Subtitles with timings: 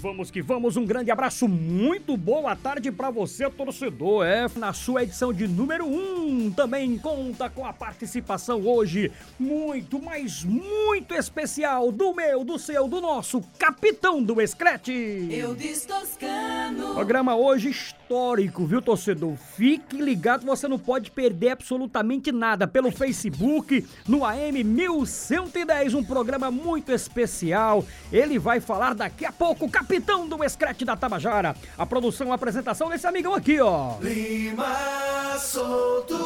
[0.00, 4.24] vamos que vamos, um grande abraço, muito boa tarde para você, torcedor.
[4.24, 6.19] É, na sua edição de número 1, um,
[6.54, 13.00] também conta com a participação hoje muito, mas muito especial do meu, do seu, do
[13.00, 14.92] nosso capitão do Escrete.
[15.30, 15.54] Eu
[15.86, 16.94] Toscano.
[16.94, 19.36] Programa hoje histórico, viu, torcedor?
[19.36, 26.50] Fique ligado, você não pode perder absolutamente nada pelo Facebook, no AM 1110, um programa
[26.50, 27.84] muito especial.
[28.12, 31.56] Ele vai falar daqui a pouco, o capitão do Escrete da Tabajara.
[31.76, 33.98] A produção, a apresentação desse amigão aqui, ó.
[34.00, 36.19] Lima Solto.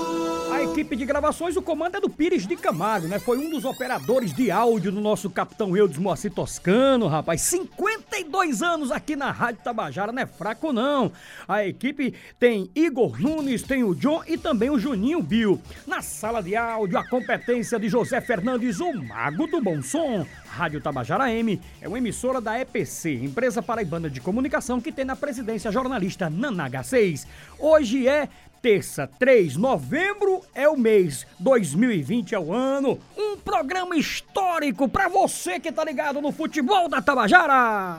[0.55, 3.19] A equipe de gravações, o comando é do Pires de Camargo, né?
[3.19, 7.41] Foi um dos operadores de áudio do nosso capitão Eudes Moacir Toscano, rapaz.
[7.43, 11.13] 52 anos aqui na Rádio Tabajara, não é fraco não.
[11.47, 15.61] A equipe tem Igor Nunes, tem o John e também o Juninho Bill.
[15.87, 20.27] Na sala de áudio, a competência de José Fernandes, o mago do bom som.
[20.47, 25.17] Rádio Tabajara M é uma emissora da EPC, empresa paraibana de comunicação que tem na
[25.17, 27.27] presidência a jornalista Nana H6.
[27.59, 28.29] Hoje é
[28.65, 32.99] terça, 3 de novembro é o mês, 2020 é o ano.
[33.15, 37.99] Um programa histórico para você que tá ligado no futebol da Tabajara.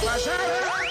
[0.00, 0.87] Tabajara!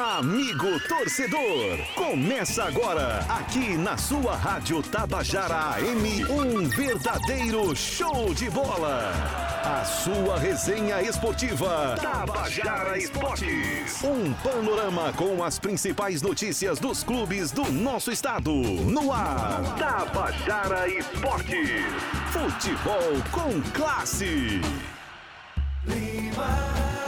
[0.00, 9.12] Amigo torcedor, começa agora aqui na sua Rádio Tabajara AM um verdadeiro show de bola.
[9.62, 14.02] A sua resenha esportiva Tabajara Esportes.
[14.02, 18.54] Um panorama com as principais notícias dos clubes do nosso estado.
[18.54, 21.84] No ar, Tabajara Esportes.
[22.32, 24.62] Futebol com classe.
[25.84, 26.99] Lima.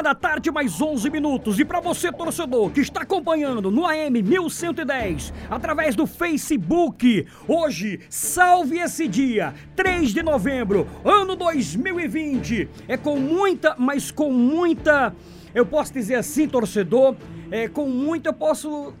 [0.00, 1.60] Uma da tarde, mais 11 minutos.
[1.60, 8.78] E para você, torcedor, que está acompanhando no AM 1110, através do Facebook, hoje, salve
[8.78, 12.66] esse dia, 3 de novembro, ano 2020.
[12.88, 15.14] É com muita, mas com muita,
[15.54, 17.14] eu posso dizer assim, torcedor,
[17.50, 18.94] é com muita, eu posso,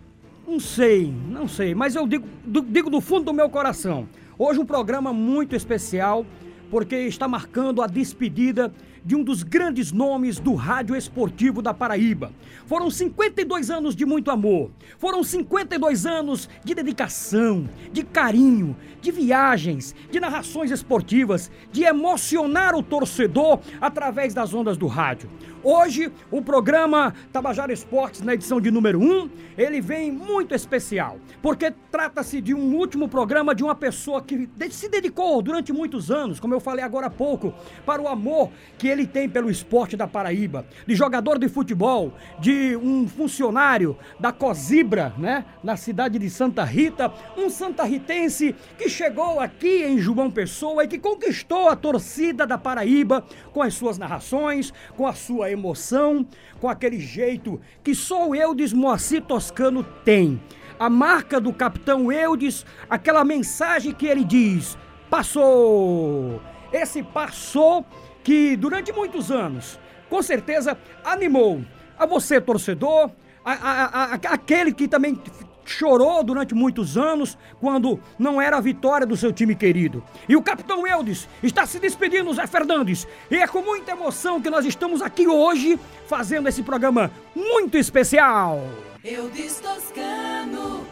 [0.46, 4.06] não sei, não sei, mas eu digo, digo do fundo do meu coração.
[4.38, 6.26] Hoje um programa muito especial,
[6.70, 8.70] porque está marcando a despedida
[9.04, 12.32] de um dos grandes nomes do rádio esportivo da Paraíba.
[12.66, 19.94] Foram 52 anos de muito amor, foram 52 anos de dedicação, de carinho, de viagens,
[20.10, 25.28] de narrações esportivas, de emocionar o torcedor através das ondas do rádio.
[25.62, 31.70] Hoje, o programa Tabajara Esportes, na edição de número 1, ele vem muito especial, porque
[31.90, 36.54] trata-se de um último programa de uma pessoa que se dedicou durante muitos anos, como
[36.54, 37.52] eu falei agora há pouco,
[37.84, 42.76] para o amor que ele tem pelo esporte da Paraíba, de jogador de futebol, de
[42.76, 49.84] um funcionário da Cosibra, né, na cidade de Santa Rita, um santarritense que chegou aqui
[49.84, 55.06] em João Pessoa e que conquistou a torcida da Paraíba com as suas narrações, com
[55.06, 56.26] a sua emoção,
[56.60, 60.40] com aquele jeito que só o Eudes Moacir Toscano tem.
[60.78, 64.78] A marca do capitão Eudes, aquela mensagem que ele diz:
[65.10, 66.40] passou!
[66.72, 67.84] Esse passou
[68.22, 71.62] que durante muitos anos, com certeza, animou
[71.98, 73.10] a você, torcedor,
[73.44, 75.20] a, a, a, aquele que também
[75.64, 80.02] chorou durante muitos anos quando não era a vitória do seu time querido.
[80.28, 83.06] E o capitão Eudes está se despedindo, Zé Fernandes.
[83.30, 88.60] E é com muita emoção que nós estamos aqui hoje fazendo esse programa muito especial.
[89.04, 90.86] Eudes Toscano.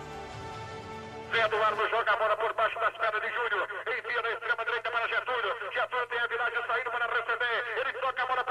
[1.28, 3.68] Eduardo joga a bola por baixo das pernas de Júnior.
[3.82, 5.52] Envia na extrema direita para Getúlio.
[5.74, 6.57] Getúlio tem a viragem
[8.08, 8.47] receber.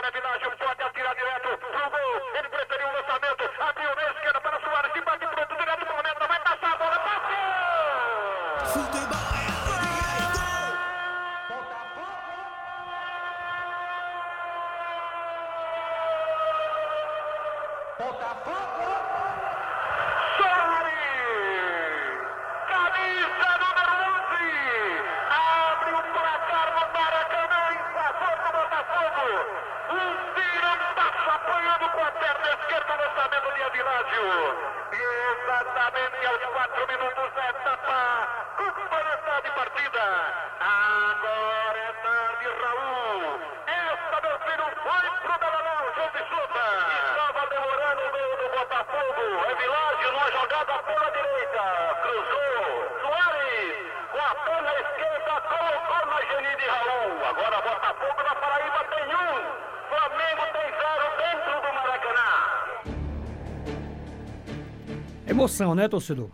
[65.60, 66.30] Né, torcedor?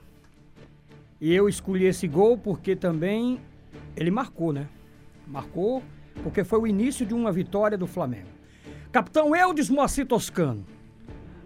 [1.21, 3.39] E eu escolhi esse gol porque também
[3.95, 4.67] ele marcou, né?
[5.25, 5.81] Marcou
[6.21, 8.27] porque foi o início de uma vitória do Flamengo.
[8.91, 10.65] Capitão Eudes Moacir Toscano.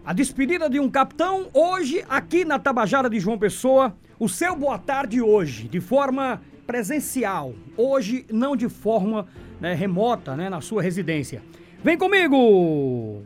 [0.04, 3.96] A despedida de um capitão hoje aqui na Tabajara de João Pessoa.
[4.18, 7.54] O seu boa tarde hoje, de forma presencial.
[7.76, 9.26] Hoje, não de forma
[9.60, 11.42] né, remota, né, na sua residência.
[11.84, 13.22] Vem comigo!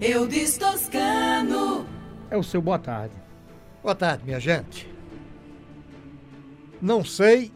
[0.00, 0.28] Eu
[0.58, 1.86] Toscano.
[2.30, 3.14] É o seu boa tarde.
[3.82, 4.86] Boa tarde, minha gente.
[6.82, 7.50] Não sei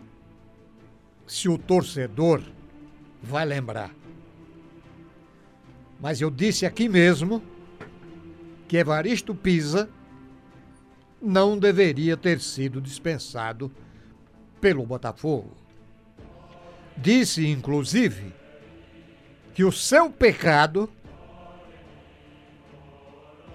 [1.27, 2.43] se o torcedor
[3.23, 3.95] vai lembrar.
[6.01, 7.43] Mas eu disse aqui mesmo
[8.67, 9.91] que Evaristo Pisa
[11.21, 13.71] não deveria ter sido dispensado
[14.63, 15.55] pelo Botafogo.
[16.97, 18.33] Disse, inclusive,
[19.55, 20.91] que o seu pecado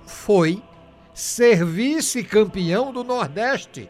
[0.06, 0.62] foi
[1.14, 3.90] ser vice-campeão do Nordeste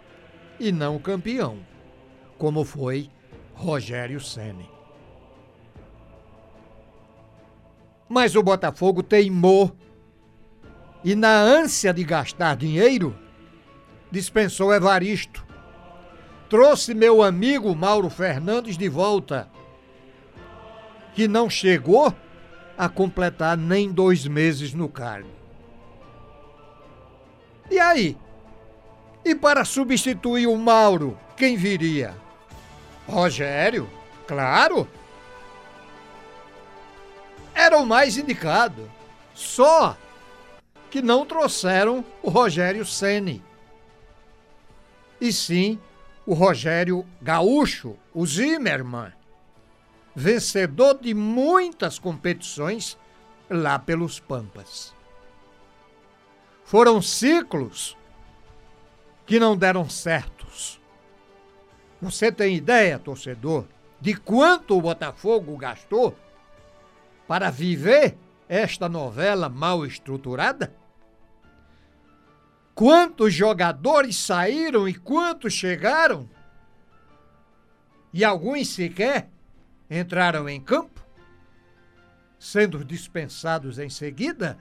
[0.60, 1.60] e não campeão,
[2.38, 3.10] como foi
[3.54, 4.70] Rogério Ceni.
[8.08, 9.76] Mas o Botafogo teimou
[11.04, 13.16] e, na ânsia de gastar dinheiro,
[14.12, 15.46] dispensou Evaristo.
[16.50, 19.50] Trouxe meu amigo Mauro Fernandes de volta,
[21.14, 22.14] que não chegou
[22.78, 25.35] a completar nem dois meses no cargo.
[27.70, 28.18] E aí?
[29.24, 32.16] E para substituir o Mauro, quem viria?
[33.08, 33.90] Rogério,
[34.28, 34.88] claro.
[37.54, 38.92] Era o mais indicado.
[39.34, 39.98] Só
[40.90, 43.44] que não trouxeram o Rogério Ceni.
[45.20, 45.80] E sim
[46.26, 49.12] o Rogério Gaúcho, o Zimmermann,
[50.16, 52.98] vencedor de muitas competições
[53.50, 54.94] lá pelos Pampas.
[56.66, 57.96] Foram ciclos
[59.24, 60.82] que não deram certos.
[62.02, 63.66] Você tem ideia, torcedor,
[64.02, 66.18] de quanto o Botafogo gastou
[67.28, 68.18] para viver
[68.50, 70.76] esta novela mal estruturada?
[72.74, 76.28] Quantos jogadores saíram e quantos chegaram?
[78.12, 79.30] E alguns sequer
[79.90, 81.06] entraram em campo,
[82.40, 84.58] sendo dispensados em seguida?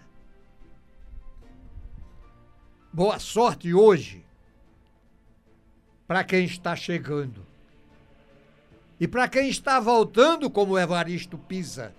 [2.95, 4.25] Boa sorte hoje
[6.07, 7.45] para quem está chegando.
[9.01, 11.93] E para quem está voltando, como Evaristo Pisa.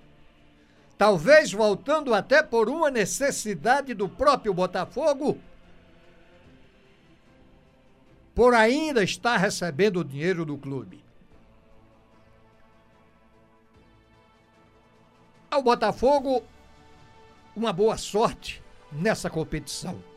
[0.97, 5.37] Talvez voltando até por uma necessidade do próprio Botafogo,
[8.33, 11.03] por ainda estar recebendo o dinheiro do clube.
[15.51, 16.41] Ao Botafogo,
[17.53, 18.63] uma boa sorte
[18.93, 20.14] nessa competição.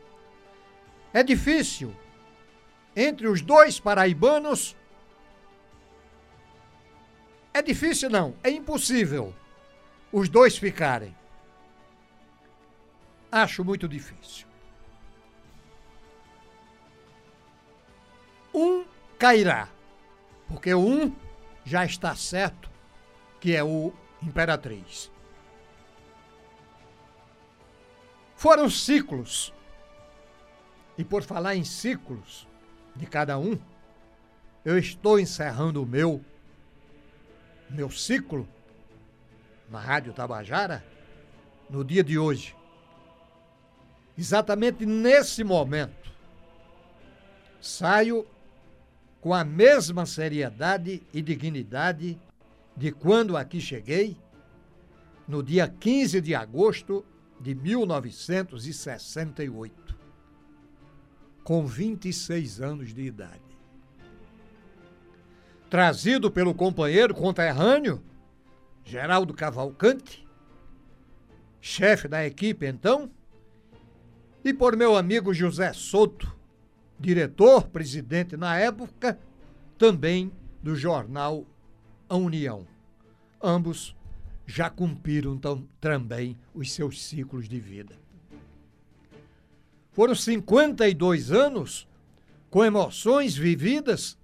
[1.13, 1.95] É difícil
[2.95, 4.75] entre os dois paraibanos.
[7.53, 9.33] É difícil, não, é impossível
[10.11, 11.15] os dois ficarem.
[13.31, 14.47] Acho muito difícil.
[18.53, 18.85] Um
[19.17, 19.69] cairá,
[20.47, 21.15] porque um
[21.63, 22.69] já está certo
[23.39, 25.11] que é o Imperatriz.
[28.35, 29.53] Foram ciclos
[30.99, 32.45] e por falar em ciclos
[32.93, 33.57] de cada um,
[34.65, 36.21] eu estou encerrando o meu
[37.69, 38.45] meu ciclo
[39.69, 40.83] na Rádio Tabajara
[41.69, 42.53] no dia de hoje.
[44.17, 46.11] Exatamente nesse momento.
[47.61, 48.27] Saio
[49.21, 52.19] com a mesma seriedade e dignidade
[52.75, 54.17] de quando aqui cheguei,
[55.25, 57.05] no dia 15 de agosto
[57.39, 59.78] de 1968
[61.49, 63.41] com 26 anos de idade.
[65.67, 68.03] Trazido pelo companheiro conterrâneo,
[68.85, 70.27] Geraldo Cavalcante,
[71.59, 73.09] chefe da equipe então,
[74.45, 76.31] e por meu amigo José Soto,
[76.99, 79.17] diretor, presidente na época,
[79.75, 81.47] também do jornal
[82.07, 82.67] A União.
[83.41, 83.95] Ambos
[84.45, 85.41] já cumpriram
[85.81, 87.95] também os seus ciclos de vida.
[89.99, 91.85] Foram 52 anos
[92.49, 94.17] com emoções vividas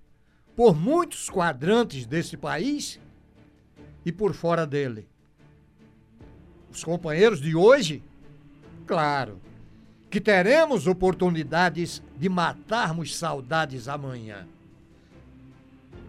[0.55, 2.97] por muitos quadrantes desse país
[4.05, 5.05] e por fora dele.
[6.71, 8.01] Os companheiros de hoje,
[8.87, 9.37] claro,
[10.09, 14.47] que teremos oportunidades de matarmos saudades amanhã.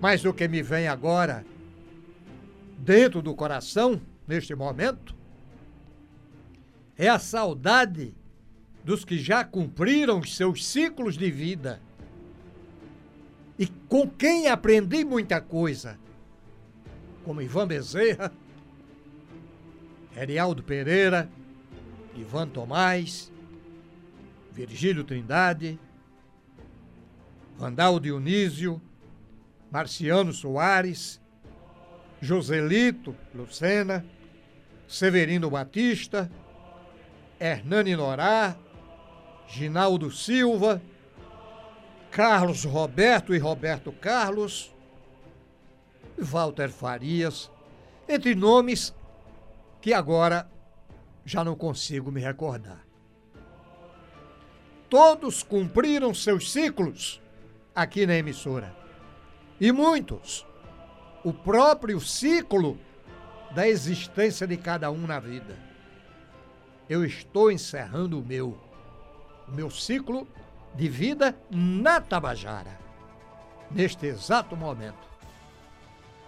[0.00, 1.44] Mas o que me vem agora,
[2.78, 5.12] dentro do coração, neste momento,
[6.96, 8.14] é a saudade
[8.86, 11.82] dos que já cumpriram os seus ciclos de vida.
[13.58, 15.98] E com quem aprendi muita coisa,
[17.24, 18.32] como Ivan Bezerra,
[20.16, 21.28] Erialdo Pereira,
[22.14, 23.32] Ivan Tomás,
[24.52, 25.80] Virgílio Trindade,
[27.58, 28.80] Vandal Dionísio,
[29.68, 31.20] Marciano Soares,
[32.22, 34.06] Joselito Lucena,
[34.86, 36.30] Severino Batista,
[37.40, 38.56] Hernani Norá,
[39.48, 40.82] Ginaldo Silva,
[42.10, 44.74] Carlos Roberto e Roberto Carlos,
[46.18, 47.50] Walter Farias,
[48.08, 48.94] entre nomes
[49.80, 50.48] que agora
[51.24, 52.86] já não consigo me recordar.
[54.88, 57.20] Todos cumpriram seus ciclos
[57.74, 58.74] aqui na emissora.
[59.60, 60.46] E muitos,
[61.24, 62.78] o próprio ciclo
[63.54, 65.58] da existência de cada um na vida.
[66.88, 68.56] Eu estou encerrando o meu,
[69.48, 70.26] meu ciclo
[70.74, 72.78] de vida na Tabajara,
[73.70, 75.06] neste exato momento.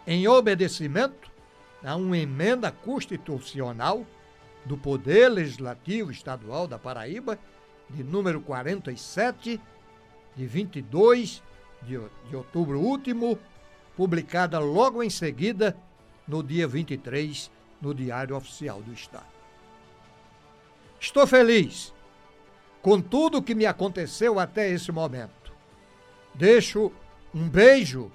[0.06, 1.30] Em obedecimento
[1.84, 4.06] a uma emenda constitucional
[4.64, 7.38] do Poder Legislativo Estadual da Paraíba,
[7.90, 9.60] de número 47,
[10.36, 11.42] de 22
[11.82, 13.38] de, de outubro último,
[13.96, 15.76] publicada logo em seguida,
[16.26, 19.26] no dia 23, no Diário Oficial do Estado.
[21.00, 21.94] Estou feliz
[22.88, 25.52] com tudo que me aconteceu até esse momento.
[26.34, 26.90] Deixo
[27.34, 28.10] um beijo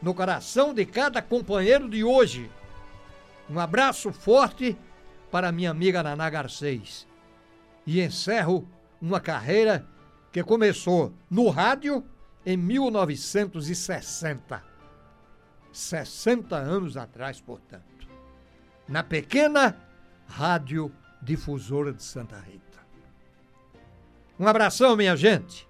[0.00, 2.50] no coração de cada companheiro de hoje.
[3.50, 4.74] Um abraço forte
[5.30, 7.06] para minha amiga Naná Garcês.
[7.86, 8.66] E encerro
[9.02, 9.86] uma carreira
[10.32, 12.02] que começou no rádio
[12.46, 14.64] em 1960.
[15.70, 18.08] 60 anos atrás, portanto.
[18.88, 19.76] Na pequena
[20.26, 22.65] Rádio Difusora de Santa Rita.
[24.38, 25.66] Um abração, minha gente.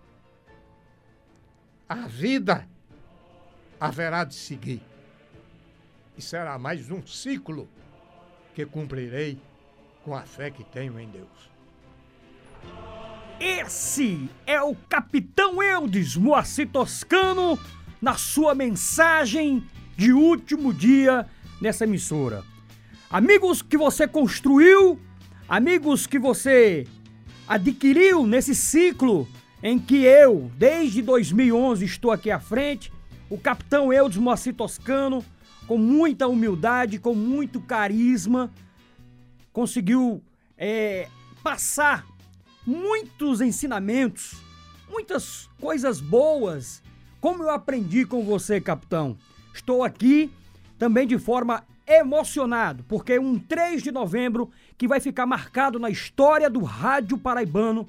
[1.89, 2.69] A vida
[3.79, 4.83] haverá de seguir.
[6.17, 7.69] E será mais um ciclo
[8.55, 9.39] que cumprirei
[10.03, 11.51] com a fé que tenho em Deus.
[13.39, 17.59] Esse é o Capitão Eudes Moacir Toscano
[18.01, 19.65] na sua mensagem
[19.97, 21.29] de último dia
[21.61, 22.43] nessa emissora.
[23.09, 25.01] Amigos que você construiu,
[25.49, 26.87] amigos que você
[27.49, 29.29] adquiriu nesse ciclo
[29.63, 32.93] em que eu, desde 2011, estou aqui à frente,
[33.31, 35.25] o Capitão Eudes Moacir Toscano,
[35.67, 38.53] com muita humildade, com muito carisma,
[39.53, 40.23] conseguiu
[40.57, 41.09] é,
[41.43, 42.07] passar
[42.65, 44.37] muitos ensinamentos,
[44.89, 46.83] muitas coisas boas,
[47.21, 49.17] como eu aprendi com você, capitão.
[49.53, 50.31] Estou aqui
[50.79, 55.89] também de forma emocionado, porque é um 3 de novembro que vai ficar marcado na
[55.89, 57.87] história do rádio paraibano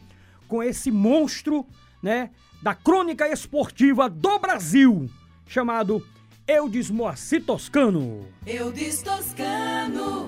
[0.48, 1.66] com esse monstro,
[2.02, 2.30] né,
[2.62, 5.10] da crônica esportiva do Brasil,
[5.46, 6.06] chamado
[6.48, 8.26] Eudes Moacir Toscano.
[8.46, 10.28] Eudes Toscano.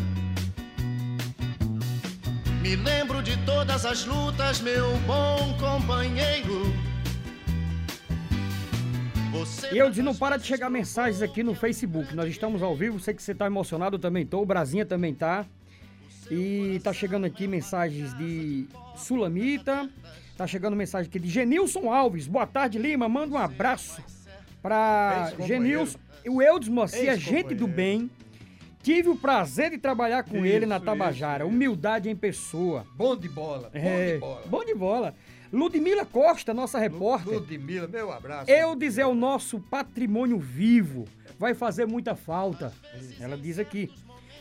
[2.61, 6.71] Me lembro de todas as lutas, meu bom companheiro.
[9.71, 12.15] E eu disse, não para de chegar mensagens aqui no Facebook.
[12.15, 14.41] Nós estamos ao vivo, sei que você está emocionado, eu também tô.
[14.41, 15.43] O Brasinha também tá.
[16.29, 19.89] E tá chegando aqui mensagens de Sulamita.
[20.37, 22.27] Tá chegando mensagem aqui de Genilson Alves.
[22.27, 23.09] Boa tarde, Lima.
[23.09, 24.03] Manda um abraço
[24.61, 25.97] para Genilson.
[26.27, 28.07] O Eudes Moacir, gente do bem.
[28.83, 31.43] Tive o prazer de trabalhar com Isso, ele na isso, Tabajara.
[31.43, 31.53] isso.
[31.53, 32.85] Humildade em pessoa.
[32.95, 34.43] Bom de bola, bom É, de bola.
[34.47, 35.15] bom de bola.
[35.53, 37.33] Ludmila Costa, nossa repórter.
[37.33, 38.49] Ludmila, meu abraço.
[38.49, 41.05] Eudes é o nosso patrimônio vivo.
[41.37, 42.73] Vai fazer muita falta.
[43.19, 43.91] Ela diz aqui.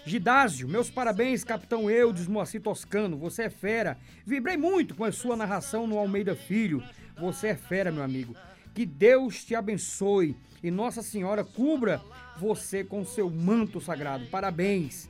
[0.07, 3.19] Gidásio, meus parabéns, capitão Eudes Moacir Toscano.
[3.19, 3.99] Você é fera.
[4.25, 6.83] Vibrei muito com a sua narração no Almeida Filho.
[7.21, 8.35] Você é fera, meu amigo.
[8.75, 12.01] Que Deus te abençoe e Nossa Senhora cubra
[12.39, 14.27] você com seu manto sagrado.
[14.27, 15.09] Parabéns.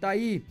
[0.00, 0.44] Tá aí.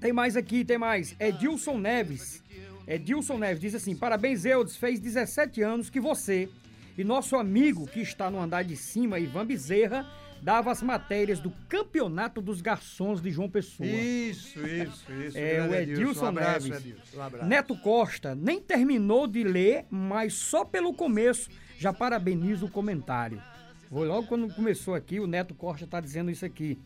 [0.00, 1.14] Tem mais aqui, tem mais.
[1.18, 2.42] Edilson Neves.
[2.86, 4.76] Edilson Neves diz assim: Parabéns, Eudes.
[4.76, 6.48] Fez 17 anos que você
[6.96, 10.06] e nosso amigo que está no andar de cima, Ivan Bezerra,
[10.40, 13.88] dava as matérias do Campeonato dos Garçons de João Pessoa.
[13.88, 15.36] Isso, isso, isso.
[15.36, 16.86] É, o Edilson um abraço, Neves.
[16.86, 17.46] Edilson, um.
[17.46, 23.42] Neto Costa nem terminou de ler, mas só pelo começo já parabenizo o comentário.
[23.90, 26.78] Vou logo quando começou aqui, o Neto Costa tá dizendo isso aqui.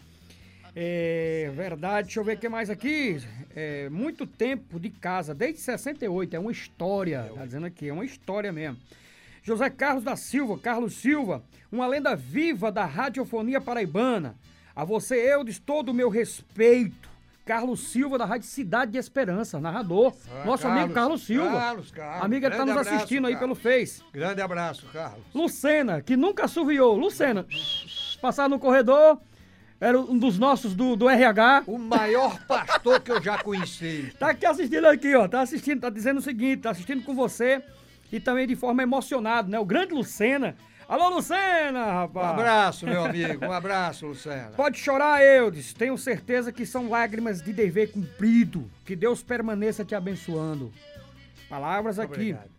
[0.74, 3.20] É verdade, deixa eu ver o que mais aqui.
[3.54, 7.32] É, muito tempo de casa, desde 68, é uma história.
[7.34, 8.78] Tá dizendo aqui, é uma história mesmo.
[9.42, 11.42] José Carlos da Silva, Carlos Silva,
[11.72, 14.36] uma lenda viva da radiofonia paraibana.
[14.76, 17.07] A você, Eudes, todo o meu respeito.
[17.48, 20.12] Carlos Silva, da Rádio Cidade de Esperança, narrador.
[20.30, 21.50] Ah, Nosso Carlos, amigo Carlos Silva.
[21.58, 22.24] Carlos, Carlos.
[22.26, 23.58] Amiga que tá Grande nos abraço, assistindo aí Carlos.
[23.58, 24.02] pelo Face.
[24.12, 25.24] Grande abraço, Carlos.
[25.34, 26.94] Lucena, que nunca assoviou.
[26.94, 27.46] Lucena,
[28.20, 29.18] passar no corredor,
[29.80, 31.62] era um dos nossos do, do RH.
[31.66, 34.12] O maior pastor que eu já conheci.
[34.18, 35.26] Tá aqui assistindo aqui, ó.
[35.26, 37.62] Tá assistindo, tá dizendo o seguinte, tá assistindo com você
[38.12, 39.58] e também de forma emocionada, né?
[39.58, 40.54] O grande Lucena.
[40.88, 42.30] Alô, Lucena, Um rapaz.
[42.30, 43.44] abraço, meu amigo.
[43.44, 44.52] Um abraço, Luciana.
[44.56, 45.74] Pode chorar, Eudes.
[45.74, 48.70] Tenho certeza que são lágrimas de dever cumprido.
[48.86, 50.72] Que Deus permaneça te abençoando.
[51.48, 52.12] Palavras aqui.
[52.32, 52.58] Obrigado.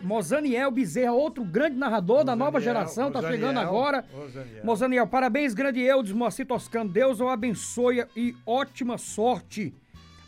[0.00, 4.04] Mozaniel Bezerra, outro grande narrador da nova Mozaniel, geração, tá Mozaniel, chegando agora.
[4.14, 4.64] Mozaniel.
[4.64, 6.88] Mozaniel, parabéns, grande Eudes, Moacir Toscano.
[6.90, 9.74] Deus o abençoe e ótima sorte.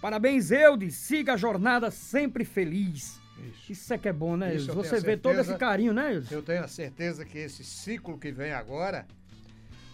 [0.02, 0.94] Parabéns, Eudes.
[0.96, 3.20] Siga a jornada sempre feliz.
[3.46, 3.72] Isso.
[3.72, 5.52] Isso é que é bom, né, Isso Você vê todo certeza.
[5.52, 6.30] esse carinho, né, Eudes?
[6.30, 9.06] Eu tenho a certeza que esse ciclo que vem agora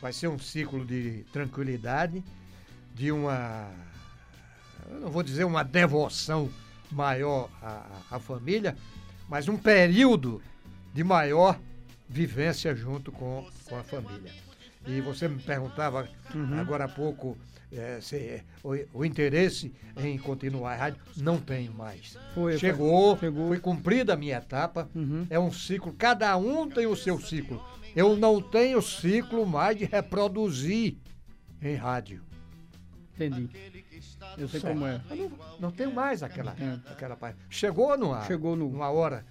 [0.01, 2.23] vai ser um ciclo de tranquilidade,
[2.95, 3.71] de uma.
[4.91, 6.51] Eu não vou dizer uma devoção
[6.91, 8.77] maior à, à família,
[9.29, 10.41] mas um período
[10.93, 11.59] de maior
[12.09, 14.33] vivência junto com, com a família.
[14.87, 16.59] E você me perguntava Uhum.
[16.59, 17.37] agora há pouco
[17.76, 21.00] eh, se o, o interesse em continuar a rádio.
[21.16, 22.16] Não tenho mais.
[22.35, 23.49] Foi, Chegou, chegou.
[23.49, 24.88] foi cumprida a minha etapa.
[24.94, 25.27] Uhum.
[25.31, 27.62] É um ciclo, cada um tem o seu ciclo.
[27.94, 30.96] Eu não tenho ciclo mais de reproduzir
[31.62, 32.22] em rádio.
[33.14, 33.49] Entendi.
[34.37, 35.01] Eu sei como é.
[35.11, 36.90] Não, não tenho mais aquela, É.
[36.90, 37.38] aquela parte.
[37.49, 39.25] Chegou numa, Chegou no- numa hora.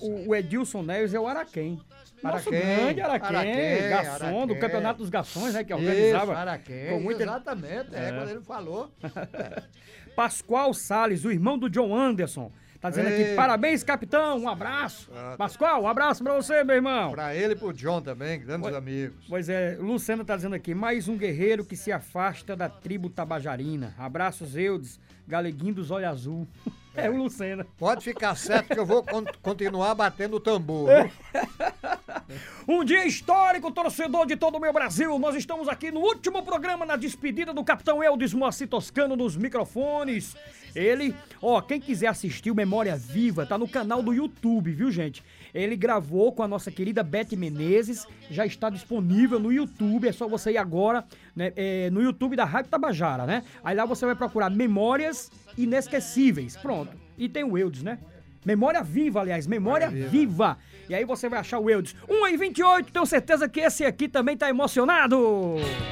[0.00, 1.80] O, o Edilson Neves é o Araquém.
[2.22, 4.58] Araquém, grande Araquém, Araquém, garçom do Araquém.
[4.60, 5.64] Campeonato dos Garçons, né?
[5.64, 6.36] Que Isso, organizava.
[6.36, 7.94] Araquém, com muita- exatamente.
[7.94, 8.08] É.
[8.08, 8.12] É.
[8.12, 8.90] quando ele falou.
[10.14, 12.52] Pascoal Salles, o irmão do John Anderson.
[12.82, 13.34] Tá dizendo aqui, Ei.
[13.36, 15.08] parabéns, capitão, um abraço.
[15.14, 15.36] Ah, tá.
[15.36, 17.12] Pascoal, um abraço pra você, meu irmão.
[17.12, 18.76] Pra ele e pro John também, grandes Oi.
[18.76, 19.24] amigos.
[19.28, 23.94] Pois é, Lucena tá dizendo aqui, mais um guerreiro que se afasta da tribo tabajarina.
[23.96, 26.48] Abraços, Eudes, galeguinho dos olhos azul.
[26.94, 27.66] É, o Lucena.
[27.78, 30.90] Pode ficar certo que eu vou con- continuar batendo o tambor.
[32.66, 35.18] Um dia histórico, torcedor de todo o meu Brasil.
[35.18, 40.36] Nós estamos aqui no último programa na despedida do Capitão Eudes Moacir Toscano nos microfones.
[40.74, 45.22] Ele, ó, quem quiser assistir o Memória Viva, tá no canal do YouTube, viu, gente?
[45.52, 50.26] Ele gravou com a nossa querida Beth Menezes, já está disponível no YouTube, é só
[50.26, 51.04] você ir agora
[51.36, 53.42] né, é, no YouTube da Rádio Tabajara, né?
[53.62, 56.96] Aí lá você vai procurar Memórias Inesquecíveis, pronto.
[57.18, 57.98] E tem o Eudes, né?
[58.44, 60.58] Memória viva, aliás, Memória viva.
[60.88, 61.94] E aí você vai achar o Eudes.
[62.08, 65.16] 1 e 28, tenho certeza que esse aqui também tá emocionado.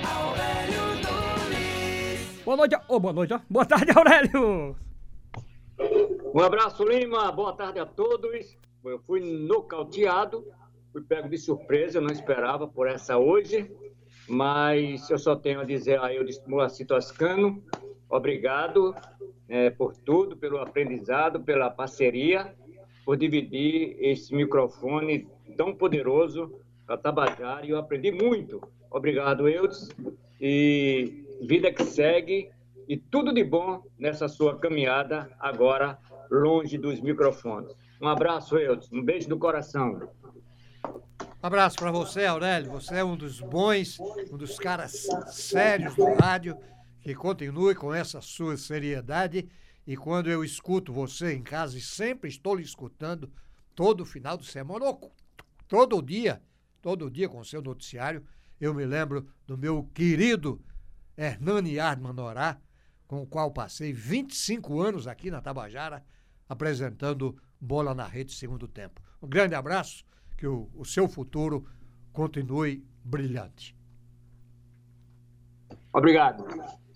[0.05, 2.43] Aurélio Nunes.
[2.45, 3.41] Boa noite, ô, boa noite, ó.
[3.49, 4.77] Boa tarde, Aurélio.
[6.35, 7.31] Um abraço, Lima.
[7.33, 8.59] Boa tarde a todos.
[8.85, 10.45] Eu fui nocauteado,
[10.93, 13.71] fui pego de surpresa, eu não esperava por essa hoje,
[14.27, 17.63] mas eu só tenho a dizer a eu de Moacir Toscano,
[18.09, 18.95] obrigado
[19.49, 22.55] eh, por tudo, pelo aprendizado, pela parceria,
[23.05, 26.53] por dividir esse microfone tão poderoso
[26.87, 28.63] com a Tabajara, e eu aprendi muito.
[28.91, 29.89] Obrigado, Eudes,
[30.41, 32.51] e vida que segue,
[32.89, 35.99] e tudo de bom nessa sua caminhada agora
[36.31, 37.73] longe dos microfones.
[38.01, 38.91] Um abraço, Eudes.
[38.93, 40.09] Um beijo no coração.
[40.85, 42.71] Um abraço pra você, Aurélio.
[42.73, 43.99] Você é um dos bons,
[44.31, 46.57] um dos caras sérios do rádio.
[47.03, 49.49] Que continue com essa sua seriedade.
[49.91, 53.29] E quando eu escuto você em casa, e sempre estou lhe escutando,
[53.75, 55.13] todo final de semana, ou
[55.67, 56.41] todo dia,
[56.81, 58.25] todo dia com o seu noticiário,
[58.61, 60.63] eu me lembro do meu querido
[61.17, 62.61] Hernani Ardman Norá,
[63.09, 66.05] com o qual passei 25 anos aqui na Tabajara,
[66.49, 69.03] apresentando Bola na Rede segundo tempo.
[69.21, 70.05] Um grande abraço,
[70.39, 71.67] que o, o seu futuro
[72.13, 73.77] continue brilhante.
[75.93, 76.45] Obrigado.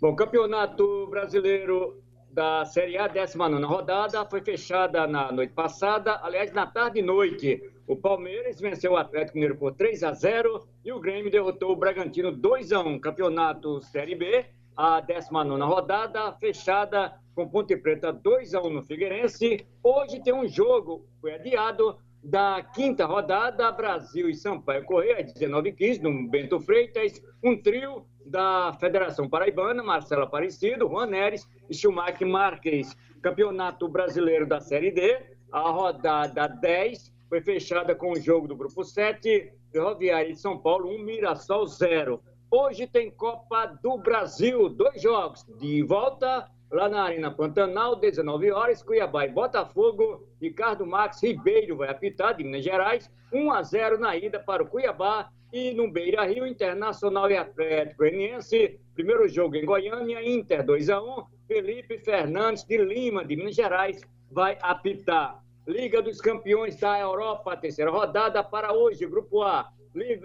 [0.00, 2.04] Bom, Campeonato Brasileiro
[2.35, 7.62] da Série A, 19 rodada, foi fechada na noite passada, aliás, na tarde e noite.
[7.87, 11.77] O Palmeiras venceu o Atlético Mineiro por 3 a 0 e o Grêmio derrotou o
[11.77, 12.99] Bragantino 2 a 1.
[12.99, 19.64] Campeonato Série B, a 19 rodada, fechada com Ponte Preta 2 a 1 no Figueirense.
[19.81, 26.00] Hoje tem um jogo, foi adiado, da quinta rodada, Brasil e Sampaio Correia, às 19h15,
[26.00, 32.96] no Bento Freitas, um trio da Federação Paraibana, Marcelo Aparecido, Juan Neres e Schumacher Marques.
[33.20, 35.18] Campeonato Brasileiro da Série D,
[35.52, 40.90] a rodada 10 foi fechada com o jogo do Grupo 7, Ferroviária de São Paulo
[40.94, 42.22] 1, Mirassol 0.
[42.50, 48.82] Hoje tem Copa do Brasil, dois jogos de volta lá na Arena Pantanal, 19 horas,
[48.82, 50.26] Cuiabá e Botafogo.
[50.40, 54.66] Ricardo Max Ribeiro vai apitar de Minas Gerais, 1 a 0 na ida para o
[54.66, 58.80] Cuiabá e no Beira Rio Internacional e Atlético Goianiense.
[58.92, 61.24] Primeiro jogo em Goiânia, Inter 2 a 1.
[61.46, 65.40] Felipe Fernandes de Lima, de Minas Gerais, vai apitar.
[65.66, 69.70] Liga dos Campeões da Europa, terceira rodada para hoje, Grupo A.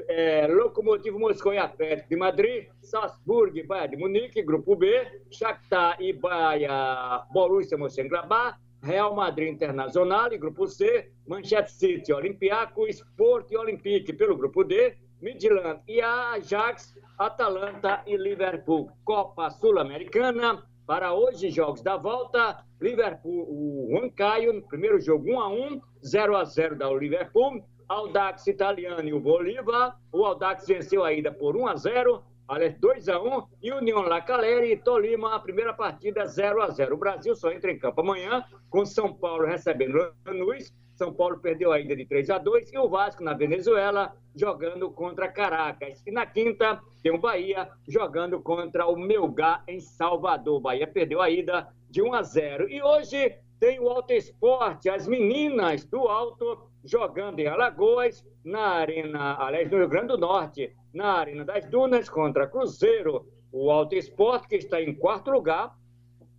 [0.07, 6.11] É, Locomotivo Moscou e Atlético de Madrid, Salzburg Bayern de Munique, Grupo B, Shakhtar e
[6.11, 14.11] Bahia, Borussia Mönchengladbach, Real Madrid Internacional e Grupo C, Manchester City, Olympiacos, Porto e Olympique
[14.13, 18.89] pelo Grupo D, Midland e Ajax, Atalanta e Liverpool.
[19.03, 25.47] Copa Sul-Americana, para hoje, jogos da volta, Liverpool, o Huancaio, no primeiro jogo 1 a
[25.47, 31.11] 1 0 a 0 da Liverpool, Audax Italiano e o Bolívar, o Audax venceu a
[31.11, 35.35] ida por 1 a 0 aliás, 2 a 1 e União La Calera e Tolima,
[35.35, 39.11] a primeira partida 0 a 0 O Brasil só entra em campo amanhã, com São
[39.11, 43.23] Paulo recebendo Lanús, São Paulo perdeu a ida de 3 a 2 e o Vasco
[43.23, 46.03] na Venezuela jogando contra Caracas.
[46.05, 50.57] E na quinta tem o Bahia jogando contra o Melgar em Salvador.
[50.57, 52.69] O Bahia perdeu a ida de 1 a 0.
[52.69, 59.35] E hoje tem o Alto Esporte, as meninas do Alto jogando em Alagoas, na Arena,
[59.39, 63.27] aliás, no Rio Grande do Norte, na Arena das Dunas contra Cruzeiro.
[63.51, 65.75] O Alto Esporte que está em quarto lugar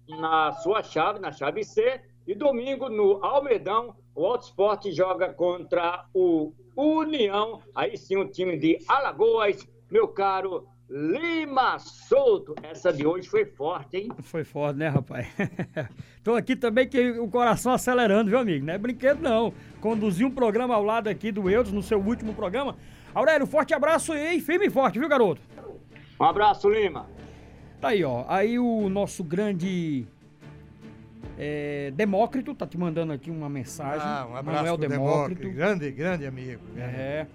[0.09, 2.01] na sua chave, na chave C.
[2.27, 7.61] E domingo, no Almedão, o Alto Esporte joga contra o União.
[7.75, 12.57] Aí sim, o time de Alagoas, meu caro Lima Souto.
[12.65, 14.09] Essa de hoje foi forte, hein?
[14.23, 15.29] Foi forte, né, rapaz?
[16.25, 18.67] Tô aqui também que o coração acelerando, viu, amigo?
[18.67, 19.55] Não é brinquedo, não.
[19.81, 22.77] Conduzi um programa ao lado aqui do Eudes, no seu último programa.
[23.15, 25.41] Aurélio, forte abraço e firme e forte, viu, garoto?
[26.19, 27.07] Um abraço, Lima.
[27.81, 28.25] Tá aí, ó.
[28.29, 30.05] Aí o nosso grande
[31.39, 34.03] é, Demócrito tá te mandando aqui uma mensagem.
[34.05, 35.41] Ah, um abraço Manuel Demócrito.
[35.41, 35.57] Demócrito.
[35.57, 36.63] Grande, grande amigo.
[36.75, 36.95] grande.
[36.97, 37.27] É.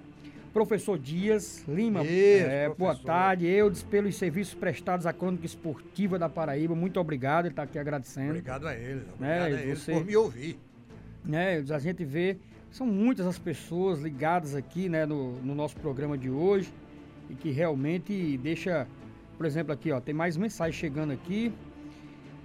[0.60, 3.46] Professor Dias Lima, Isso, é, boa tarde.
[3.46, 8.30] Eudes, pelos serviços prestados à crônica esportiva da Paraíba, muito obrigado, ele está aqui agradecendo.
[8.30, 9.04] Obrigado a eles.
[9.04, 10.58] Obrigado Né, a eles você- por me ouvir.
[11.26, 12.38] né, a gente vê,
[12.72, 16.72] são muitas as pessoas ligadas aqui, né, no, no nosso programa de hoje
[17.30, 18.88] e que realmente deixa,
[19.36, 21.52] por exemplo, aqui, ó, tem mais mensagem chegando aqui.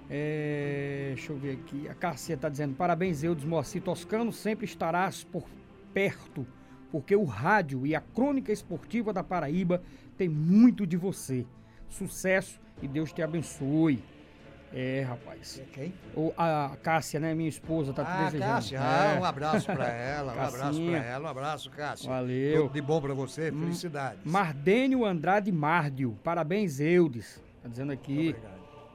[0.09, 1.87] É, deixa eu ver aqui.
[1.87, 5.45] A Cássia está dizendo: parabéns, Eudes Moacir Toscano, sempre estarás por
[5.93, 6.45] perto,
[6.91, 9.81] porque o rádio e a crônica esportiva da Paraíba
[10.17, 11.45] tem muito de você.
[11.89, 14.03] Sucesso e Deus te abençoe.
[14.73, 15.61] É, rapaz.
[15.73, 15.93] Quem?
[16.15, 18.51] O, a Cássia, né, minha esposa, tá te Ah, desejando.
[18.53, 18.79] Cássia, É.
[18.81, 22.09] ah, um abraço pra ela, um abraço pra ela, um abraço, Cássia.
[22.09, 22.61] Valeu.
[22.63, 24.21] Tudo de bom pra você, felicidades.
[24.23, 27.41] Mardênio Andrade Márdio, parabéns, Eudes.
[27.61, 28.33] Tá dizendo aqui.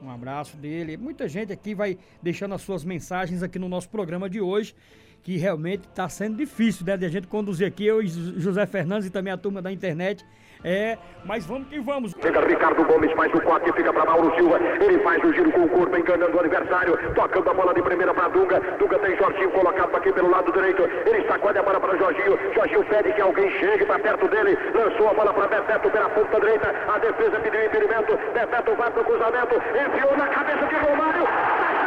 [0.01, 0.97] Um abraço dele.
[0.97, 4.75] Muita gente aqui vai deixando as suas mensagens aqui no nosso programa de hoje,
[5.27, 9.07] que realmente está sendo difícil, né, de a gente conduzir aqui, eu e José Fernandes
[9.07, 10.25] e também a turma da internet.
[10.63, 12.15] É, mas vamos que vamos.
[12.21, 14.57] Chega Ricardo Gomes, faz o corte, fica para Mauro Silva.
[14.57, 16.97] Ele faz o giro com o corpo, enganando o adversário.
[17.13, 18.61] Tocando a bola de primeira para Dunga.
[18.79, 20.83] Dunga tem Jorginho colocado aqui pelo lado direito.
[20.83, 22.39] Ele sacode a bola para Jorginho.
[22.55, 24.57] Jorginho pede que alguém chegue para perto dele.
[24.73, 26.73] Lançou a bola para Bebeto pela ponta direita.
[26.87, 28.17] A defesa pediu impedimento.
[28.33, 29.55] Bebeto vai para o cruzamento.
[29.55, 31.86] Enfiou na cabeça de Romário.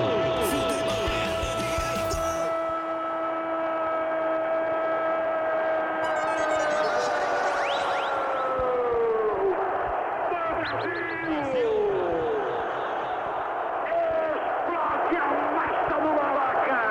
[14.31, 16.81] Explode a massa do Maraca!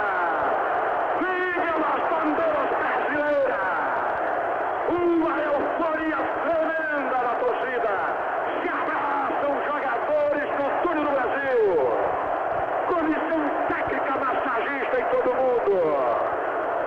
[1.21, 3.81] Vive as bandeiras brasileiras!
[4.89, 7.95] Uma euforia tremenda da torcida!
[8.61, 11.63] Se abraçam os jogadores no túnel do Brasil!
[12.89, 15.75] Comissão técnica massagista em todo mundo!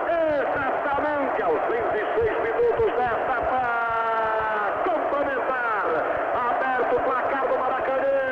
[0.06, 5.86] Exatamente aos 26 minutos desta etapa complementar!
[6.34, 8.24] Aberto o placar do Maracanã!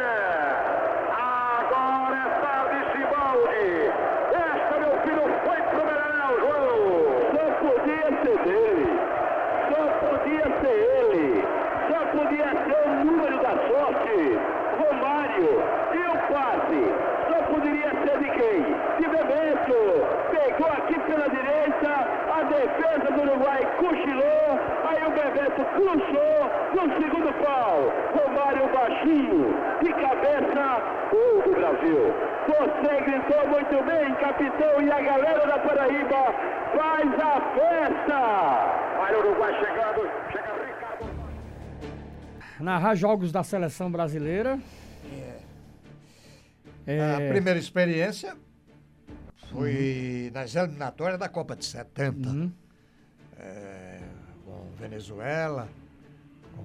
[25.82, 27.92] puxou no segundo pau.
[28.14, 32.14] Romário baixinho, de cabeça, gol do Brasil.
[32.46, 36.34] Você gritou muito bem, capitão, e a galera da Paraíba
[36.76, 37.40] faz a
[38.10, 40.00] Olha o Uruguai chegando,
[40.32, 41.04] chega Ricardo.
[42.60, 44.58] Narrar jogos da seleção brasileira.
[46.86, 47.14] É.
[47.14, 48.36] A primeira experiência
[49.52, 52.28] foi nas eliminatórias da Copa de 70.
[52.28, 52.52] Uhum.
[53.38, 54.00] É,
[54.44, 55.68] com Venezuela.
[56.56, 56.64] Com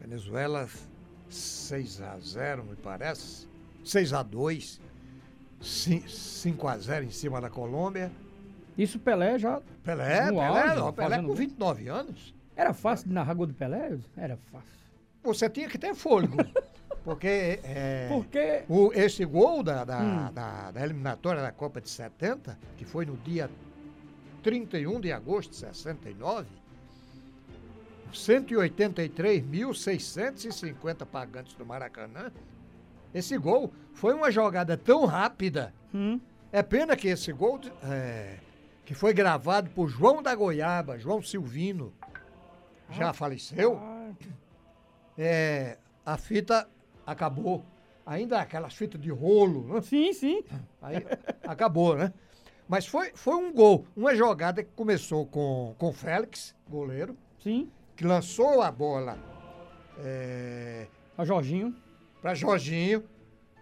[0.00, 0.68] Venezuela
[1.28, 3.48] 6 a 0 me parece.
[3.84, 4.80] 6 a 2
[5.60, 8.10] 5 a 0 em cima da Colômbia.
[8.82, 9.60] Isso Pelé já.
[9.84, 11.34] Pelé, No Pelé, auge, não, Pelé com gol.
[11.36, 12.34] 29 anos.
[12.56, 13.98] Era fácil de narrar gol do Pelé?
[14.16, 14.68] Era fácil.
[15.22, 16.36] Você tinha que ter fôlego.
[17.04, 18.62] Porque é, Porque.
[18.68, 20.30] o, esse gol da, da, Hum.
[20.32, 23.48] da- da eliminatória da Copa de 70, que foi no dia
[24.42, 26.46] 31 de agosto de 69,
[28.12, 32.30] 183.650 pagantes do Maracanã.
[33.14, 35.72] Esse gol foi uma jogada tão rápida.
[35.94, 36.20] Hum,
[36.52, 38.36] É pena que esse gol, é,
[38.90, 41.94] que foi gravado por João da Goiaba, João Silvino,
[42.90, 44.10] já faleceu, ah,
[45.16, 46.68] é, a fita
[47.06, 47.64] acabou.
[48.04, 49.80] Ainda aquelas fitas de rolo, né?
[49.80, 50.42] sim, sim.
[50.82, 50.96] Aí
[51.44, 52.12] acabou, né?
[52.68, 57.70] Mas foi, foi um gol, uma jogada que começou com, com Félix, goleiro, Sim.
[57.94, 59.16] que lançou a bola
[60.00, 61.76] é, A Jorginho.
[62.20, 63.04] para Jorginho.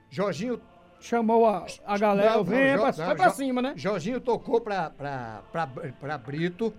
[0.09, 0.59] Jorginho
[1.01, 2.31] Chamou a, a galera.
[2.31, 3.73] Não, não, vem pra, não, vai pra cima, né?
[3.77, 5.67] Jorginho tocou pra, pra, pra,
[6.01, 6.75] pra Brito.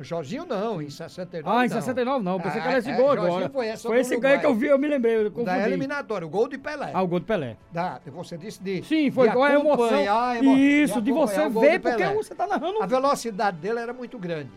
[0.00, 1.74] Jorginho não, em 69 Ah, em não.
[1.80, 2.40] 69 não.
[2.40, 3.48] Pensei que Ah, era esse é, gol agora.
[3.48, 4.40] Foi, essa Foi esse Uruguai.
[4.40, 5.14] que eu vi, eu me lembrei.
[5.16, 6.90] Eu Da eliminatória, o gol de Pelé.
[6.92, 7.56] Ah, o gol do Pelé.
[7.70, 8.82] Da, você disse de.
[8.82, 10.34] Sim, foi de igual a emoção.
[10.34, 12.82] emo- Isso, de acompanhar você ver, porque você tá narrando.
[12.82, 14.50] A velocidade dele era muito grande.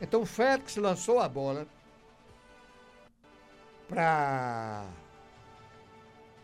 [0.00, 1.66] Então o Félix lançou a bola
[3.88, 4.84] para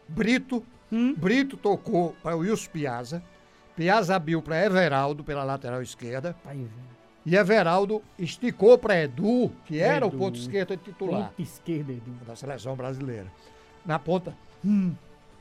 [0.09, 0.65] Brito.
[0.93, 1.15] Hum.
[1.15, 3.23] Brito tocou para o Wilson Piazza.
[3.75, 6.35] Piazza abriu para Everaldo pela lateral esquerda.
[6.45, 6.67] Aí.
[7.25, 10.15] E Everaldo esticou para Edu, que era Edu.
[10.17, 12.11] o ponto esquerdo titular Ponta esquerda, Edu.
[12.25, 13.27] da seleção brasileira.
[13.85, 14.37] Na ponta.
[14.65, 14.95] Hum.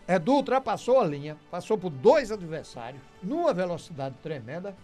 [0.07, 4.75] Edu ultrapassou a linha, passou por dois adversários, numa velocidade tremenda,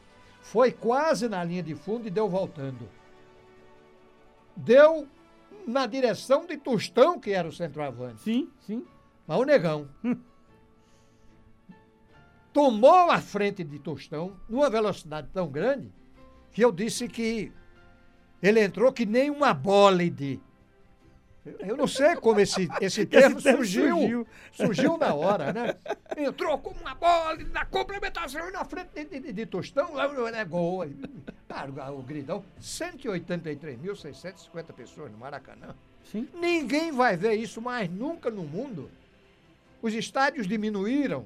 [0.41, 2.87] foi quase na linha de fundo e deu voltando.
[4.55, 5.07] Deu
[5.67, 8.21] na direção de Tostão, que era o centroavante.
[8.21, 8.83] Sim, sim.
[9.27, 9.87] Mas o negão
[12.53, 15.89] tomou a frente de Tostão numa velocidade tão grande
[16.51, 17.51] que eu disse que
[18.41, 20.39] ele entrou que nem uma bólide.
[21.45, 24.27] Eu- Eu não sei como esse, esse termo termo surgiu, surgiu.
[24.53, 24.97] surgiu.
[24.97, 25.75] na hora, né?
[26.17, 30.05] Entrou como uma bola na complementação e na frente de, de, de, Tostão, lá
[30.37, 30.85] é gol.
[31.47, 35.73] Claro, o gridão, 183.650 pessoas no Maracanã.
[36.11, 36.27] Sim.
[36.33, 38.89] Ninguém vai ver isso mais nunca no mundo.
[39.81, 41.25] Os estádios diminuíram.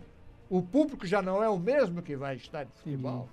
[0.49, 3.27] O público já não é o mesmo que vai a estádio de futebol.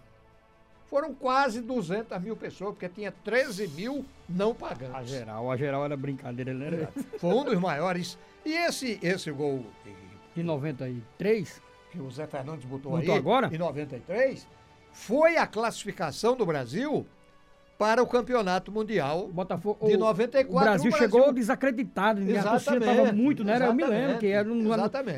[0.87, 5.09] Foram quase 200 mil pessoas, porque tinha 13 mil não A pagantes.
[5.11, 8.19] geral, a geral era brincadeira, ele era Foi um dos maiores.
[8.45, 9.65] E esse, esse gol
[10.35, 11.63] de 93.
[11.91, 13.49] que o Zé Fernandes botou, Botou aí, agora?
[13.55, 14.47] em 93,
[14.93, 17.07] foi a classificação do Brasil
[17.83, 19.89] para o Campeonato Mundial Botafogo.
[19.89, 20.57] de o- 94.
[20.57, 22.39] O Brasil, o chegou desacreditado, né?
[22.39, 23.59] a torcida Exatamente, tava muito, né?
[23.67, 24.63] Eu me lembro que era um,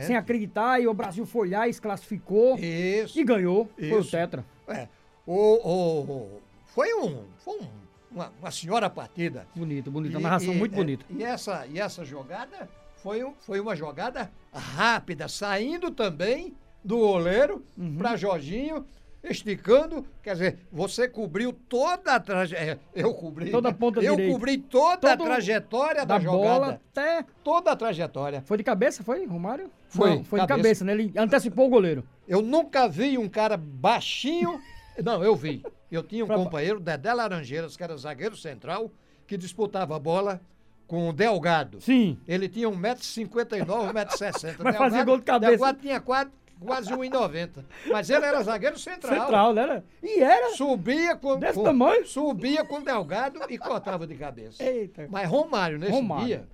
[0.06, 3.20] sem acreditar e o Brasil foi lá e se classificou Isso.
[3.20, 3.68] e ganhou.
[3.76, 4.10] Foi o Isso.
[4.10, 4.42] Tetra.
[4.66, 4.88] É,
[5.26, 7.68] o, o- foi um, foi um-
[8.10, 9.46] uma, uma senhora partida.
[9.54, 10.16] Bonito, bonito.
[10.16, 11.04] A E- narração e- muito é, bonita.
[11.10, 12.66] E essa, e essa jogada
[13.02, 17.96] foi, um- foi uma jogada rápida, saindo também do goleiro Uhum.
[17.98, 18.86] para Jorginho,
[19.30, 20.04] esticando.
[20.22, 22.80] Quer dizer, você cobriu toda a trajetória.
[22.94, 23.50] Eu cobri.
[23.50, 24.32] Toda a ponta Eu direita.
[24.32, 26.80] cobri toda a Todo- trajetória da, Da bola jogada.
[26.92, 27.24] até.
[27.42, 28.42] Toda a trajetória.
[28.42, 29.70] Foi de cabeça, foi, Romário?
[29.88, 30.62] Foi, Não, foi de cabeça.
[30.64, 30.92] cabeça, né?
[30.92, 32.04] Ele antecipou o goleiro.
[32.28, 34.60] Eu nunca vi um cara baixinho.
[35.02, 35.64] Não, eu vi.
[35.90, 38.90] Eu tinha um Pra companheiro, Dedé Laranjeiras, que era zagueiro central,
[39.26, 40.40] que disputava a bola
[40.86, 41.80] com o Delgado.
[41.80, 42.18] Sim.
[42.26, 44.56] Ele tinha 1,59m, 1,60m.
[44.62, 45.50] Mas fazia gol de cabeça.
[45.52, 46.30] Delgado tinha quase,
[46.64, 47.64] quase 1,90m.
[47.90, 49.14] Mas ele era zagueiro central.
[49.20, 49.82] Central, né?
[50.02, 50.50] E era.
[50.54, 52.06] Subia com, Desse com- tamanho?
[52.06, 54.62] Subia com o Delgado e cortava de cabeça.
[54.62, 55.06] Eita.
[55.10, 56.26] Mas Romário, nesse Romário.
[56.26, 56.48] dia,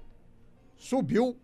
[0.77, 1.37] subiu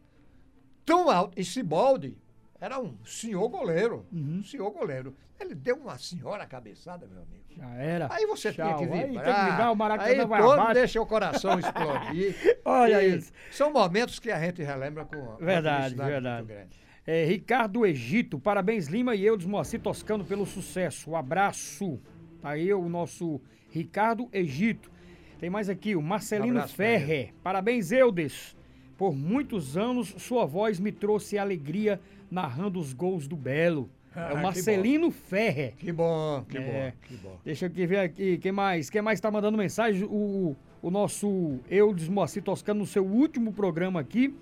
[0.85, 1.39] tão alto.
[1.39, 2.17] E Cibaldi
[2.61, 4.07] era um senhor goleiro.
[4.13, 4.39] Uhum.
[4.41, 5.15] Um senhor goleiro.
[5.39, 7.45] Ele deu uma senhora cabeçada, meu amigo.
[7.55, 8.09] Já era.
[8.11, 8.77] Aí você Tchau.
[8.77, 9.25] tinha que Aí vibrar.
[9.25, 10.75] tem que vibrar, o Maracanã aí vai todo abaixo.
[10.75, 12.59] deixa o coração explodir.
[12.65, 13.33] Olha E isso.
[13.51, 16.37] São momentos que a gente relembra com Verdade, verdade.
[16.45, 16.86] muito grande.
[17.07, 21.11] É, Ricardo Egito, parabéns Lima e eu, Moacir Toscano, pelo sucesso.
[21.11, 22.01] Um abraço.
[22.43, 23.41] Tá aí o nosso
[23.71, 24.91] Ricardo Egito.
[25.39, 27.33] Tem mais aqui, o Marcelino Um abraço pra Ferre.
[27.45, 28.57] Parabéns, Eudes.
[28.97, 33.89] Por muitos anos, sua voz me trouxe alegria narrando os gols do Belo.
[34.15, 35.75] Ah, é o que Marcelino Ferre.
[35.79, 36.91] Que bom, que É.
[36.91, 37.39] bom, que bom.
[37.45, 38.91] Deixa eu ver aqui, quem mais?
[38.91, 40.05] Quem mais tá mandando mensagem?
[40.05, 44.35] O, o nosso Eudes Moacir Toscano no seu último programa aqui.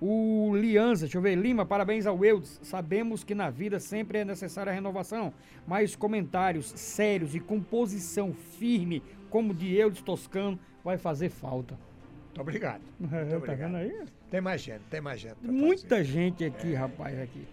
[0.00, 2.60] O Lianza, deixa eu ver, Lima, parabéns ao Eudes.
[2.62, 5.32] Sabemos que na vida sempre é necessária a renovação,
[5.66, 11.78] mas comentários sérios e composição firme, como de Eudes Toscano, vai fazer falta.
[12.26, 12.82] Muito obrigado.
[13.00, 13.58] tá obrigado.
[13.58, 14.04] vendo aí?
[14.30, 15.36] Tem mais gente, tem mais gente.
[15.42, 17.46] Muita gente aqui, rapaz, aqui.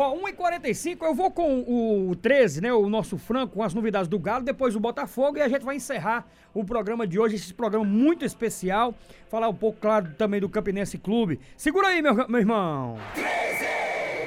[0.00, 2.72] Ó, 1h45, eu vou com o 13, né?
[2.72, 5.74] O nosso Franco, com as novidades do Galo, depois o Botafogo e a gente vai
[5.74, 8.94] encerrar o programa de hoje, esse programa muito especial.
[9.28, 11.40] Falar um pouco, claro, também do Campinense Clube.
[11.56, 12.96] Segura aí, meu, meu irmão.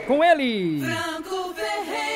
[0.06, 0.82] Com ele!
[0.82, 2.11] Franco Ferreira.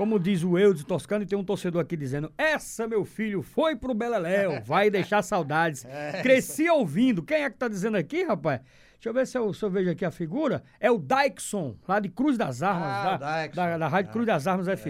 [0.00, 3.76] Como diz o Eudes Toscano, e tem um torcedor aqui dizendo: Essa, meu filho, foi
[3.76, 5.84] pro Beleléu, vai deixar saudades.
[6.22, 7.22] Cresci ouvindo.
[7.22, 8.62] Quem é que tá dizendo aqui, rapaz?
[8.94, 10.62] Deixa eu ver se eu, se eu vejo aqui a figura.
[10.80, 14.26] É o Dyckson, lá de Cruz das Armas, Ah, da, da, da Rádio Ah, Cruz
[14.26, 14.86] das Armas é FM.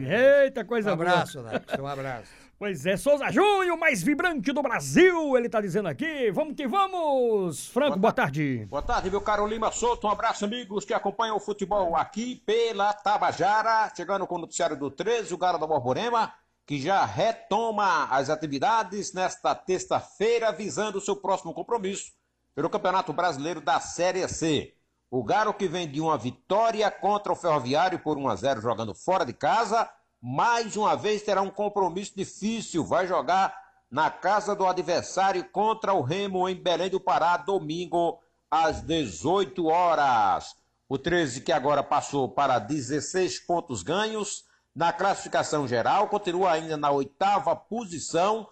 [0.00, 1.10] isso, Eita, Um coisa boa.
[1.10, 2.43] abraço, Nex, um abraço.
[2.56, 6.30] Pois é, Souza Júnior, mais vibrante do Brasil, ele tá dizendo aqui.
[6.30, 7.66] Vamos que vamos!
[7.68, 8.64] Franco, boa tarde.
[8.66, 10.06] Boa tarde, meu caro Lima Souto.
[10.06, 13.92] Um abraço, amigos que acompanham o futebol aqui pela Tabajara.
[13.96, 16.32] Chegando com o noticiário do 13, o Galo da Borborema,
[16.64, 22.12] que já retoma as atividades nesta terça-feira, visando o seu próximo compromisso
[22.54, 24.72] pelo Campeonato Brasileiro da Série C.
[25.10, 28.94] O Galo que vem de uma vitória contra o Ferroviário por 1 a 0 jogando
[28.94, 29.90] fora de casa,
[30.26, 32.82] mais uma vez terá um compromisso difícil.
[32.82, 33.54] Vai jogar
[33.90, 38.18] na casa do adversário contra o Remo em Belém do Pará, domingo
[38.50, 40.56] às 18 horas.
[40.88, 46.90] O 13 que agora passou para 16 pontos ganhos na classificação geral, continua ainda na
[46.90, 48.48] oitava posição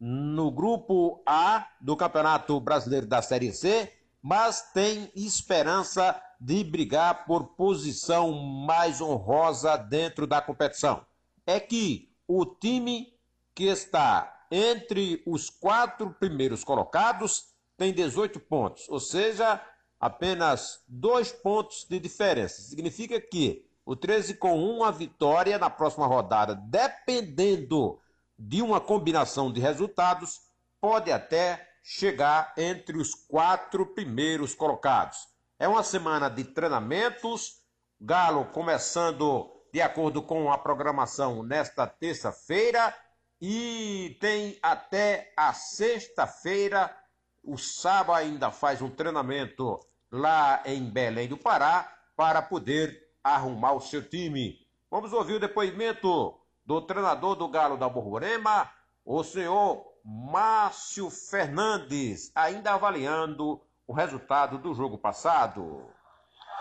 [0.00, 7.54] no grupo A do Campeonato Brasileiro da Série C, mas tem esperança de brigar por
[7.54, 11.06] posição mais honrosa dentro da competição.
[11.46, 13.12] É que o time
[13.54, 19.60] que está entre os quatro primeiros colocados tem 18 pontos, ou seja,
[19.98, 22.60] apenas dois pontos de diferença.
[22.60, 27.98] Significa que o 13 com uma vitória na próxima rodada, dependendo
[28.38, 30.40] de uma combinação de resultados,
[30.80, 35.28] pode até chegar entre os quatro primeiros colocados.
[35.58, 37.60] É uma semana de treinamentos,
[38.00, 42.94] Galo começando de acordo com a programação nesta terça-feira
[43.40, 46.94] e tem até a sexta-feira.
[47.42, 49.80] O sábado ainda faz um treinamento
[50.10, 54.60] lá em Belém do Pará para poder arrumar o seu time.
[54.90, 58.70] Vamos ouvir o depoimento do treinador do Galo da Borborema,
[59.04, 65.90] o senhor Márcio Fernandes, ainda avaliando o resultado do jogo passado.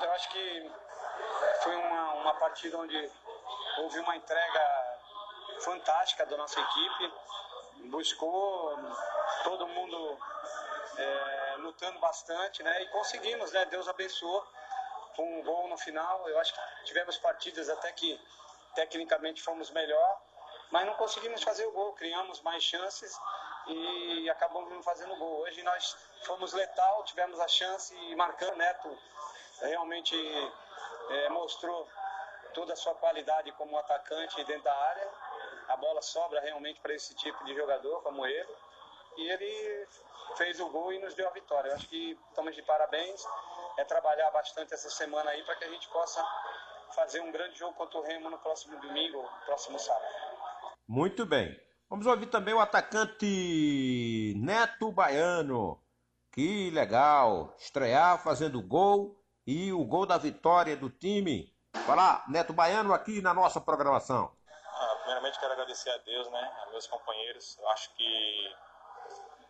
[0.01, 0.80] Eu acho que
[2.41, 3.11] partida onde
[3.77, 4.63] houve uma entrega
[5.59, 7.13] fantástica da nossa equipe.
[7.91, 8.75] Buscou
[9.43, 10.17] todo mundo
[10.97, 12.81] é, lutando bastante, né?
[12.81, 13.65] E conseguimos, né?
[13.65, 14.43] Deus abençoou
[15.15, 16.27] com um gol no final.
[16.27, 18.19] Eu acho que tivemos partidas até que
[18.73, 20.21] tecnicamente fomos melhor,
[20.71, 21.93] mas não conseguimos fazer o gol.
[21.93, 23.19] Criamos mais chances
[23.67, 25.41] e acabamos não fazendo gol.
[25.41, 28.57] Hoje nós fomos letal, tivemos a chance e marcando.
[28.57, 28.97] Neto
[29.61, 30.15] realmente
[31.09, 31.87] é, mostrou
[32.53, 35.09] toda a sua qualidade como atacante dentro da área.
[35.67, 38.49] A bola sobra realmente para esse tipo de jogador como ele.
[39.17, 39.87] E ele
[40.37, 41.69] fez o gol e nos deu a vitória.
[41.69, 43.25] Eu acho que estamos de parabéns.
[43.77, 46.25] É trabalhar bastante essa semana aí para que a gente possa
[46.95, 50.05] fazer um grande jogo contra o Remo no próximo domingo, próximo sábado.
[50.87, 51.57] Muito bem.
[51.89, 55.81] Vamos ouvir também o atacante Neto Baiano.
[56.31, 57.53] Que legal!
[57.57, 61.53] Estrear fazendo gol e o gol da vitória do time.
[61.91, 64.31] Falar, Neto Baiano, aqui na nossa programação.
[64.47, 67.57] Ah, primeiramente quero agradecer a Deus, né, a meus companheiros.
[67.59, 68.55] Eu acho que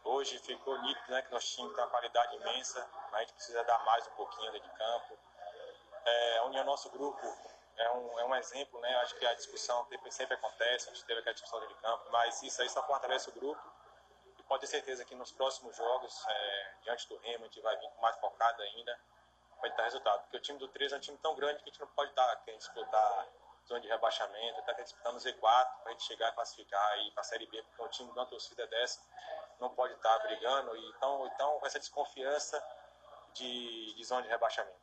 [0.03, 3.78] hoje ficou nítido, né, que time tem uma qualidade imensa, mas a gente precisa dar
[3.86, 5.17] mais um pouquinho de campo.
[6.03, 7.22] É, a união nosso grupo
[7.78, 11.05] é um, é um exemplo, né, eu acho que a discussão sempre acontece, a gente
[11.05, 13.61] teve aquela discussão de campo, mas isso aí só fortalece o grupo.
[14.39, 17.78] E pode ter certeza que nos próximos jogos, é, diante do Remo, a gente vai
[17.78, 18.99] vir mais focado ainda,
[19.62, 20.22] pode dar resultado.
[20.24, 22.09] Porque o time do 13 é um time tão grande que a gente não pode
[22.09, 23.28] estar querendo disputar
[23.68, 27.24] zona de rebaixamento, está disputando Z4 para a gente chegar a classificar e para a
[27.24, 28.99] Série B, porque um time de uma torcida dessa
[29.59, 32.62] não pode estar brigando, e então, então essa desconfiança
[33.34, 34.76] de, de zona de rebaixamento.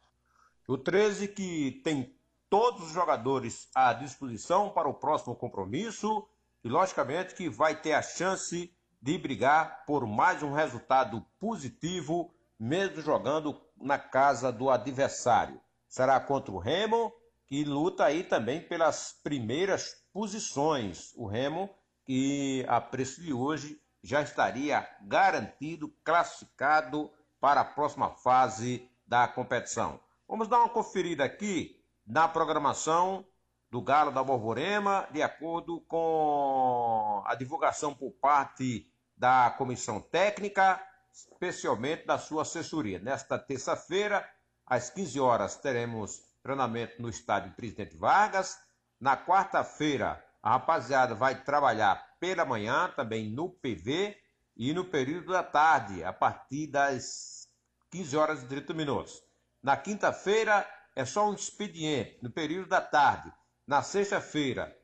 [0.67, 2.17] O 13 que tem
[2.49, 6.27] todos os jogadores à disposição para o próximo compromisso
[6.65, 13.01] e, logicamente, que vai ter a chance de brigar por mais um resultado positivo, mesmo
[13.01, 15.61] jogando na casa do adversário.
[15.89, 17.13] Será contra o Remo,
[17.47, 21.13] que luta aí também pelas primeiras posições.
[21.17, 21.71] O Remo,
[22.05, 27.11] que a preço de hoje já estaria garantido, classificado
[27.41, 30.01] para a próxima fase da competição.
[30.29, 33.27] Vamos dar uma conferida aqui na programação
[33.71, 40.81] do Galo da Borborema, de acordo com a divulgação por parte da comissão técnica,
[41.27, 42.99] especialmente da sua assessoria.
[42.99, 44.29] Nesta terça-feira,
[44.67, 48.59] às 15 horas, teremos treinamento no estádio Presidente Vargas.
[49.01, 54.17] Na quarta-feira, a rapaziada vai trabalhar pela manhã, também no PV,
[54.57, 57.49] e no período da tarde, a partir das
[57.91, 59.23] 15 horas e 30 minutos.
[59.63, 63.33] Na quinta-feira, é só um expediente, no período da tarde.
[63.67, 64.77] Na sexta-feira,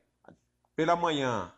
[0.75, 1.53] pela manhã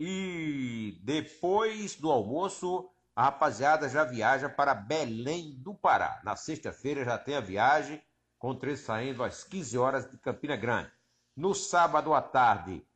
[0.00, 6.20] e depois do almoço, a rapaziada já viaja para Belém do Pará.
[6.22, 8.00] Na sexta-feira já tem a viagem,
[8.38, 10.92] com três saindo às 15 horas de Campina Grande.
[11.36, 12.86] No sábado à tarde,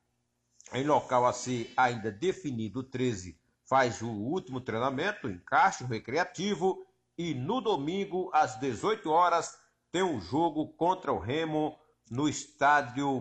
[0.72, 3.36] em local a ser ainda definido, 13
[3.68, 6.86] faz o último treinamento, encaixe recreativo,
[7.18, 9.58] e no domingo, às 18 horas,
[9.90, 11.76] tem um jogo contra o Remo
[12.08, 13.20] no estádio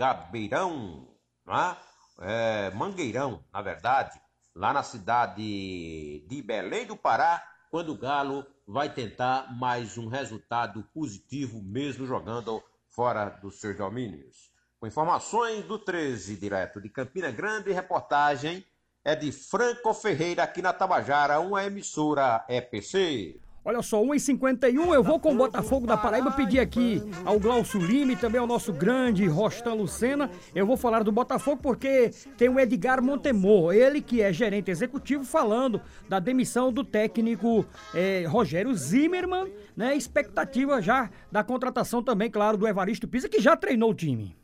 [0.00, 1.14] Mangabeirão,
[1.46, 1.76] é?
[2.20, 4.18] É, Mangueirão, na verdade,
[4.54, 10.82] lá na cidade de Belém do Pará, quando o Galo vai tentar mais um resultado
[10.94, 14.52] positivo, mesmo jogando fora dos seus domínios.
[14.78, 18.64] Com informações do 13, direto de Campina Grande, reportagem
[19.04, 23.41] é de Franco Ferreira, aqui na Tabajara, uma emissora EPC.
[23.64, 28.10] Olha só, 1h51, eu vou com o Botafogo da Paraíba pedir aqui ao Glaucio Lima
[28.10, 30.28] e também ao nosso grande Rostan Lucena.
[30.52, 35.22] Eu vou falar do Botafogo porque tem o Edgar Montemor, ele que é gerente executivo,
[35.22, 39.94] falando da demissão do técnico eh, Rogério Zimmermann, né?
[39.94, 44.36] Expectativa já da contratação também, claro, do Evaristo Pisa, que já treinou o time.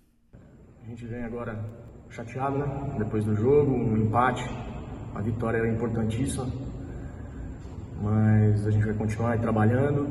[0.84, 1.58] A gente vem agora
[2.08, 2.94] chateado, né?
[2.96, 4.48] Depois do jogo, um empate,
[5.12, 6.67] a vitória era importantíssima
[8.00, 10.08] mas a gente vai continuar trabalhando,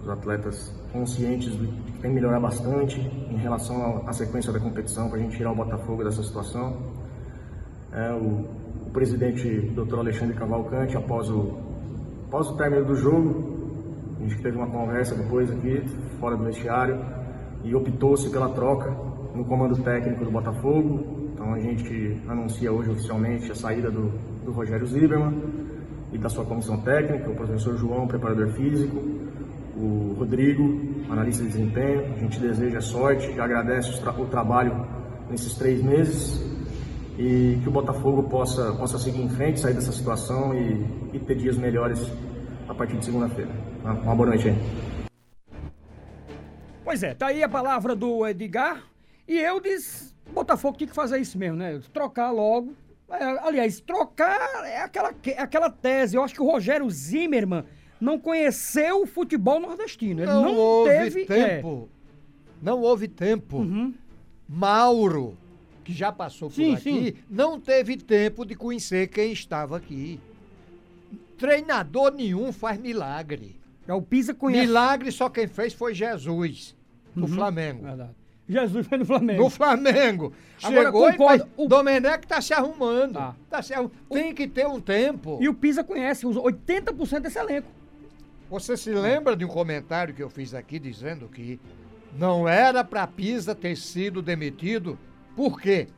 [0.00, 5.18] os atletas conscientes de que tem melhorar bastante em relação à sequência da competição para
[5.18, 6.76] a gente tirar o Botafogo dessa situação.
[7.92, 8.46] É, o,
[8.86, 9.98] o, presidente Dr.
[9.98, 11.58] Alexandre Cavalcante, após o,
[12.28, 13.60] após o término do jogo,
[14.18, 15.82] a gente teve uma conversa depois aqui,
[16.20, 17.00] fora do vestiário,
[17.64, 18.90] e optou-se pela troca
[19.34, 21.30] no comando técnico do Botafogo.
[21.32, 24.10] Então a gente anuncia hoje oficialmente a saída do,
[24.44, 25.71] do Rogério Zimmermann
[26.12, 28.96] e da sua comissão técnica, o professor João, preparador físico,
[29.76, 32.14] o Rodrigo, analista de desempenho.
[32.14, 34.86] A gente deseja sorte e agradece o, tra o trabalho
[35.30, 36.40] nesses três meses
[37.18, 41.36] e que o Botafogo possa, possa seguir em frente, sair dessa situação e, e ter
[41.36, 42.00] dias melhores
[42.68, 43.50] a partir de segunda-feira.
[43.82, 44.56] Uma boa noite aí.
[46.84, 48.82] Pois é, tá aí a palavra do Edgar
[49.26, 51.80] e eu disse, Botafogo tinha que fazer isso mesmo, né?
[51.92, 52.74] Trocar logo
[53.42, 56.16] aliás, trocar é aquela, é aquela tese.
[56.16, 57.64] Eu acho que o Rogério Zimmermann
[58.00, 60.22] não conheceu o futebol nordestino.
[60.22, 61.88] Ele não, não houve teve tempo.
[61.98, 62.02] É...
[62.64, 63.58] Não houve tempo.
[63.58, 63.94] Uhum.
[64.48, 65.36] Mauro,
[65.84, 67.14] que já passou por sim, aqui, sim.
[67.28, 70.20] não teve tempo de conhecer quem estava aqui.
[71.38, 73.60] Treinador nenhum faz milagre.
[73.86, 74.66] É o Pisa conhece.
[74.66, 76.76] Milagre só quem fez foi Jesus,
[77.14, 77.32] no uhum.
[77.32, 77.82] Flamengo.
[77.82, 78.21] Verdade.
[78.52, 79.42] Jesus foi no Flamengo.
[79.42, 80.32] No Flamengo.
[80.62, 81.48] Agora, Chegou concordo.
[81.58, 83.14] E o Domenech tá se arrumando.
[83.14, 83.34] Tá.
[83.50, 83.92] tá se arrumando.
[84.10, 85.38] Tem que ter um tempo.
[85.40, 87.68] E o Pisa conhece os 80% desse elenco.
[88.50, 91.58] Você se lembra de um comentário que eu fiz aqui dizendo que
[92.16, 94.98] não era para Pisa ter sido demitido?
[95.34, 95.88] Por quê?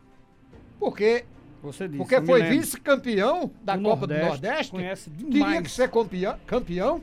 [0.79, 1.25] Porque
[1.63, 4.71] você disse, porque foi vice-campeão da do Copa Nordeste, do Nordeste.
[4.71, 5.51] Conhece demais.
[5.51, 6.39] Tinha que ser campeão.
[6.47, 7.03] campeão.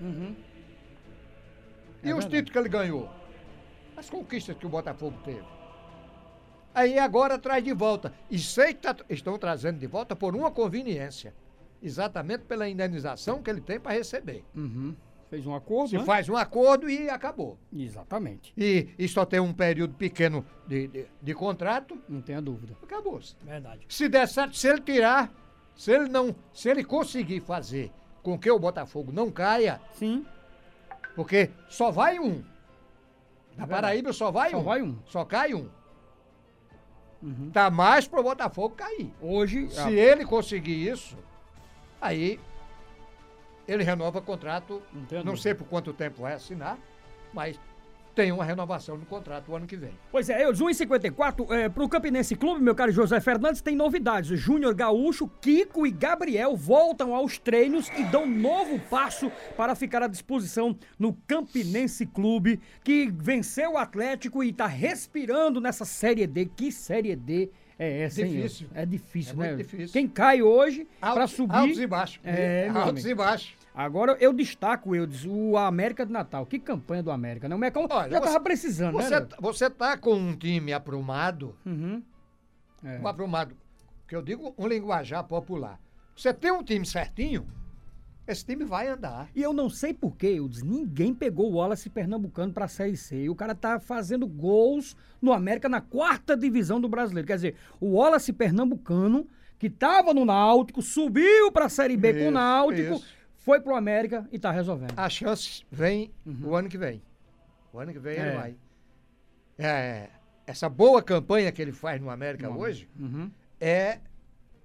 [0.00, 0.34] Uhum.
[2.04, 3.10] E é os títulos que ele ganhou?
[3.96, 5.44] As conquistas que o Botafogo teve.
[6.74, 8.12] Aí agora traz de volta.
[8.30, 11.34] E sei que tá, estão trazendo de volta por uma conveniência.
[11.80, 14.44] Exatamente pela indenização que ele tem para receber.
[14.54, 14.94] Uhum.
[15.30, 15.90] Fez um acordo.
[15.90, 16.04] Se né?
[16.04, 17.58] faz um acordo e acabou.
[17.72, 18.52] Exatamente.
[18.56, 21.98] E, e só tem um período pequeno de, de, de contrato.
[22.08, 22.76] Não tenha dúvida.
[22.82, 23.36] Acabou-se.
[23.42, 23.86] Verdade.
[23.88, 25.32] Se der certo, se ele tirar,
[25.76, 26.34] se ele não.
[26.52, 27.92] Se ele conseguir fazer
[28.22, 29.80] com que o Botafogo não caia.
[29.92, 30.24] Sim.
[31.14, 32.42] Porque só vai um.
[33.56, 34.60] Na Paraíba só vai só um.
[34.60, 34.98] Só vai um.
[35.06, 35.68] Só cai um.
[37.22, 37.50] Uhum.
[37.50, 39.12] Tá mais pro Botafogo cair.
[39.20, 39.70] Hoje.
[39.70, 39.90] Se a...
[39.90, 41.16] ele conseguir isso,
[42.00, 42.38] aí
[43.66, 44.82] ele renova o contrato.
[44.92, 45.24] Entendo.
[45.24, 46.78] Não sei por quanto tempo vai assinar,
[47.32, 47.58] mas
[48.14, 49.90] tem uma renovação no contrato o ano que vem.
[50.10, 51.50] Pois é, Eudes, 1,54.
[51.50, 54.30] É, pro Campinense Clube, meu caro José Fernandes, tem novidades.
[54.30, 60.02] O Júnior Gaúcho, Kiko e Gabriel voltam aos treinos e dão novo passo para ficar
[60.02, 66.46] à disposição no Campinense Clube, que venceu o Atlético e tá respirando nessa Série D.
[66.46, 68.66] Que Série D é essa, hein, Difícil.
[68.68, 68.82] Eudes?
[68.82, 69.56] É difícil, É né?
[69.56, 69.92] difícil.
[69.92, 71.54] Quem cai hoje para subir...
[71.56, 72.20] altos e baixos.
[72.24, 73.63] É, Altos e baixos.
[73.74, 76.46] Agora eu destaco, Eudes, o América de Natal.
[76.46, 77.56] Que campanha do América, né?
[77.56, 79.26] O Mecão já você- tava precisando, Você, né?
[79.40, 82.00] você tá com um time aprumado, Uhum.
[82.84, 83.00] É.
[83.00, 83.56] um aprumado,
[84.06, 85.80] que eu digo um linguajar popular.
[86.14, 87.44] Você tem um time certinho,
[88.28, 89.28] esse time vai andar.
[89.34, 93.24] E eu não sei porquê, Eudes, ninguém pegou o Wallace Pernambucano pra Série C.
[93.24, 97.26] E o cara tá fazendo gols no América na quarta divisão do brasileiro.
[97.26, 99.26] Quer dizer, o Wallace Pernambucano,
[99.58, 103.23] que tava no Náutico, subiu pra Série B com o Isso, Náutico, isso.
[103.44, 104.94] Foi pro América e tá resolvendo.
[104.98, 106.10] A chance vem
[106.42, 107.02] o ano que vem.
[107.72, 108.34] O ano que vem ele É.
[108.34, 108.56] vai.
[109.58, 110.08] É,
[110.46, 113.30] essa boa campanha que ele faz no América hoje Uhum.
[113.60, 113.98] é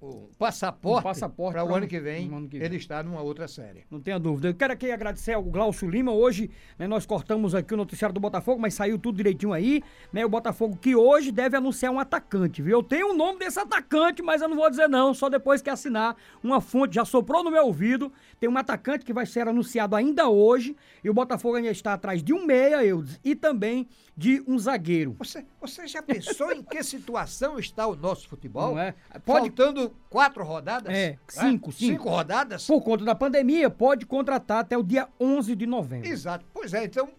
[0.02, 2.78] o passaporte, Um passaporte para o ano que vem ano que ele vem.
[2.78, 3.84] está numa outra série.
[3.92, 4.48] Não tenha dúvida.
[4.48, 6.12] Eu quero aqui agradecer ao Glaucio Lima.
[6.14, 9.84] Hoje, né, nós cortamos aqui o noticiário do Botafogo, mas saiu tudo direitinho aí.
[10.14, 12.78] Né, o Botafogo que hoje deve anunciar um atacante, viu?
[12.80, 15.70] Eu tenho o nome desse atacante, mas eu não vou dizer não, só depois que
[15.70, 16.16] assinar.
[16.42, 18.12] Uma fonte já soprou no meu ouvido.
[18.40, 20.76] Tem um atacante que vai ser anunciado ainda hoje.
[21.04, 25.16] E o Botafogo ainda está atrás de um meia, Eudes, e também de um zagueiro.
[25.20, 28.72] Você, você já pensou em que situação está o nosso futebol?
[28.76, 28.94] Não é?
[29.26, 30.94] Pode- Faltando quatro rodadas?
[30.94, 31.94] É, cinco, cinco.
[31.94, 32.66] Cinco rodadas?
[32.66, 36.08] Por conta da pandemia, pode contratar até o dia 11 de novembro.
[36.08, 36.46] Exato.
[36.54, 37.10] Pois é, então,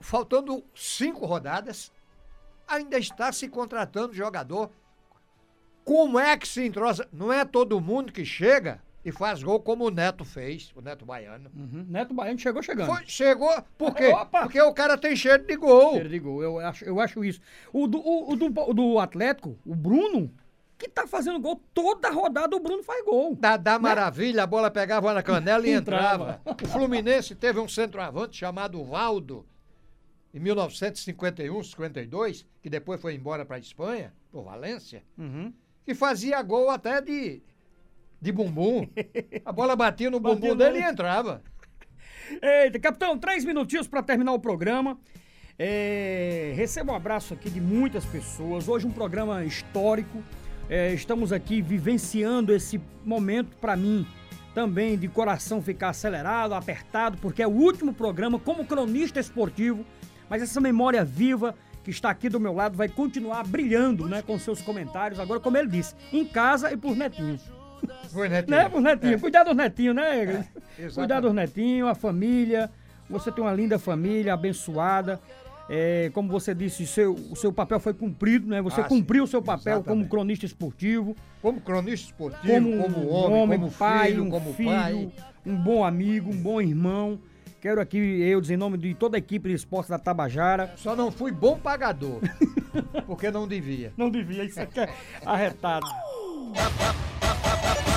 [0.00, 1.92] faltando cinco rodadas,
[2.66, 4.70] ainda está se contratando jogador.
[5.84, 7.08] Como é que se entrosa?
[7.12, 11.06] Não é todo mundo que chega e faz gol como o Neto fez, o Neto
[11.06, 11.48] Baiano.
[11.54, 11.86] Uhum.
[11.88, 12.88] Neto Baiano chegou chegando.
[12.88, 14.08] Foi- chegou, por quê?
[14.08, 14.42] Opa!
[14.42, 15.92] Porque o cara tem cheiro de gol.
[15.92, 17.40] Cheiro de gol, eu acho, eu acho isso.
[17.72, 20.28] O do, o, o do, o do Atlético, o Bruno,
[20.78, 23.34] que tá fazendo gol toda rodada, o Bruno faz gol.
[23.34, 26.40] Da, da maravilha, a bola pegava na canela e Entrava.
[26.44, 26.56] entrava.
[26.64, 29.46] O Fluminense teve um centroavante chamado Valdo,
[30.34, 35.50] em 1951, 52, que depois foi embora para a Espanha, por Valência, Uhum.
[35.84, 37.40] que fazia gol até de,
[38.20, 38.86] de bumbum.
[39.46, 41.42] A bola batia no bumbum dele e entrava.
[42.42, 44.98] Eita, capitão, três minutinhos pra terminar o programa.
[45.58, 48.68] É, recebo um abraço aqui de muitas pessoas.
[48.68, 50.22] Hoje um programa histórico.
[50.68, 54.06] É, estamos aqui vivenciando esse momento pra mim
[54.52, 59.84] também de coração ficar acelerado, apertado, porque é o último programa como cronista esportivo.
[60.28, 61.54] Mas essa memória viva
[61.84, 65.20] que está aqui do meu lado vai continuar brilhando, né, com seus comentários.
[65.20, 67.42] Agora, como ele disse, em casa e por netinhos.
[68.10, 68.56] Foi, Netinho?
[68.56, 69.16] Né, por netinhos.
[69.16, 69.18] É.
[69.18, 70.22] Cuidar dos netinhos, né?
[70.22, 70.94] exatamente.
[70.94, 72.70] Cuidar dos netinhos, a família.
[73.08, 75.20] Você tem uma linda família, abençoada.
[75.68, 78.62] É, como você disse, o seu, o seu papel foi cumprido, né?
[78.62, 80.08] Você Ah, cumpriu o seu papel como Exatamente.
[80.10, 84.70] cronista esportivo, Como cronista esportivo, como, como, um homem, como pai, filho, um como filho,
[84.70, 85.12] pai.
[85.44, 87.18] um bom amigo, um bom irmão.
[87.60, 90.72] Quero aqui, eu, em nome de toda a equipe de esportes da Tabajara.
[90.76, 92.20] Só não fui bom pagador,
[93.06, 93.92] porque não devia.
[93.96, 94.88] Não devia, isso aqui é
[95.24, 95.86] arretado.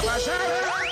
[0.01, 0.88] Tabajara!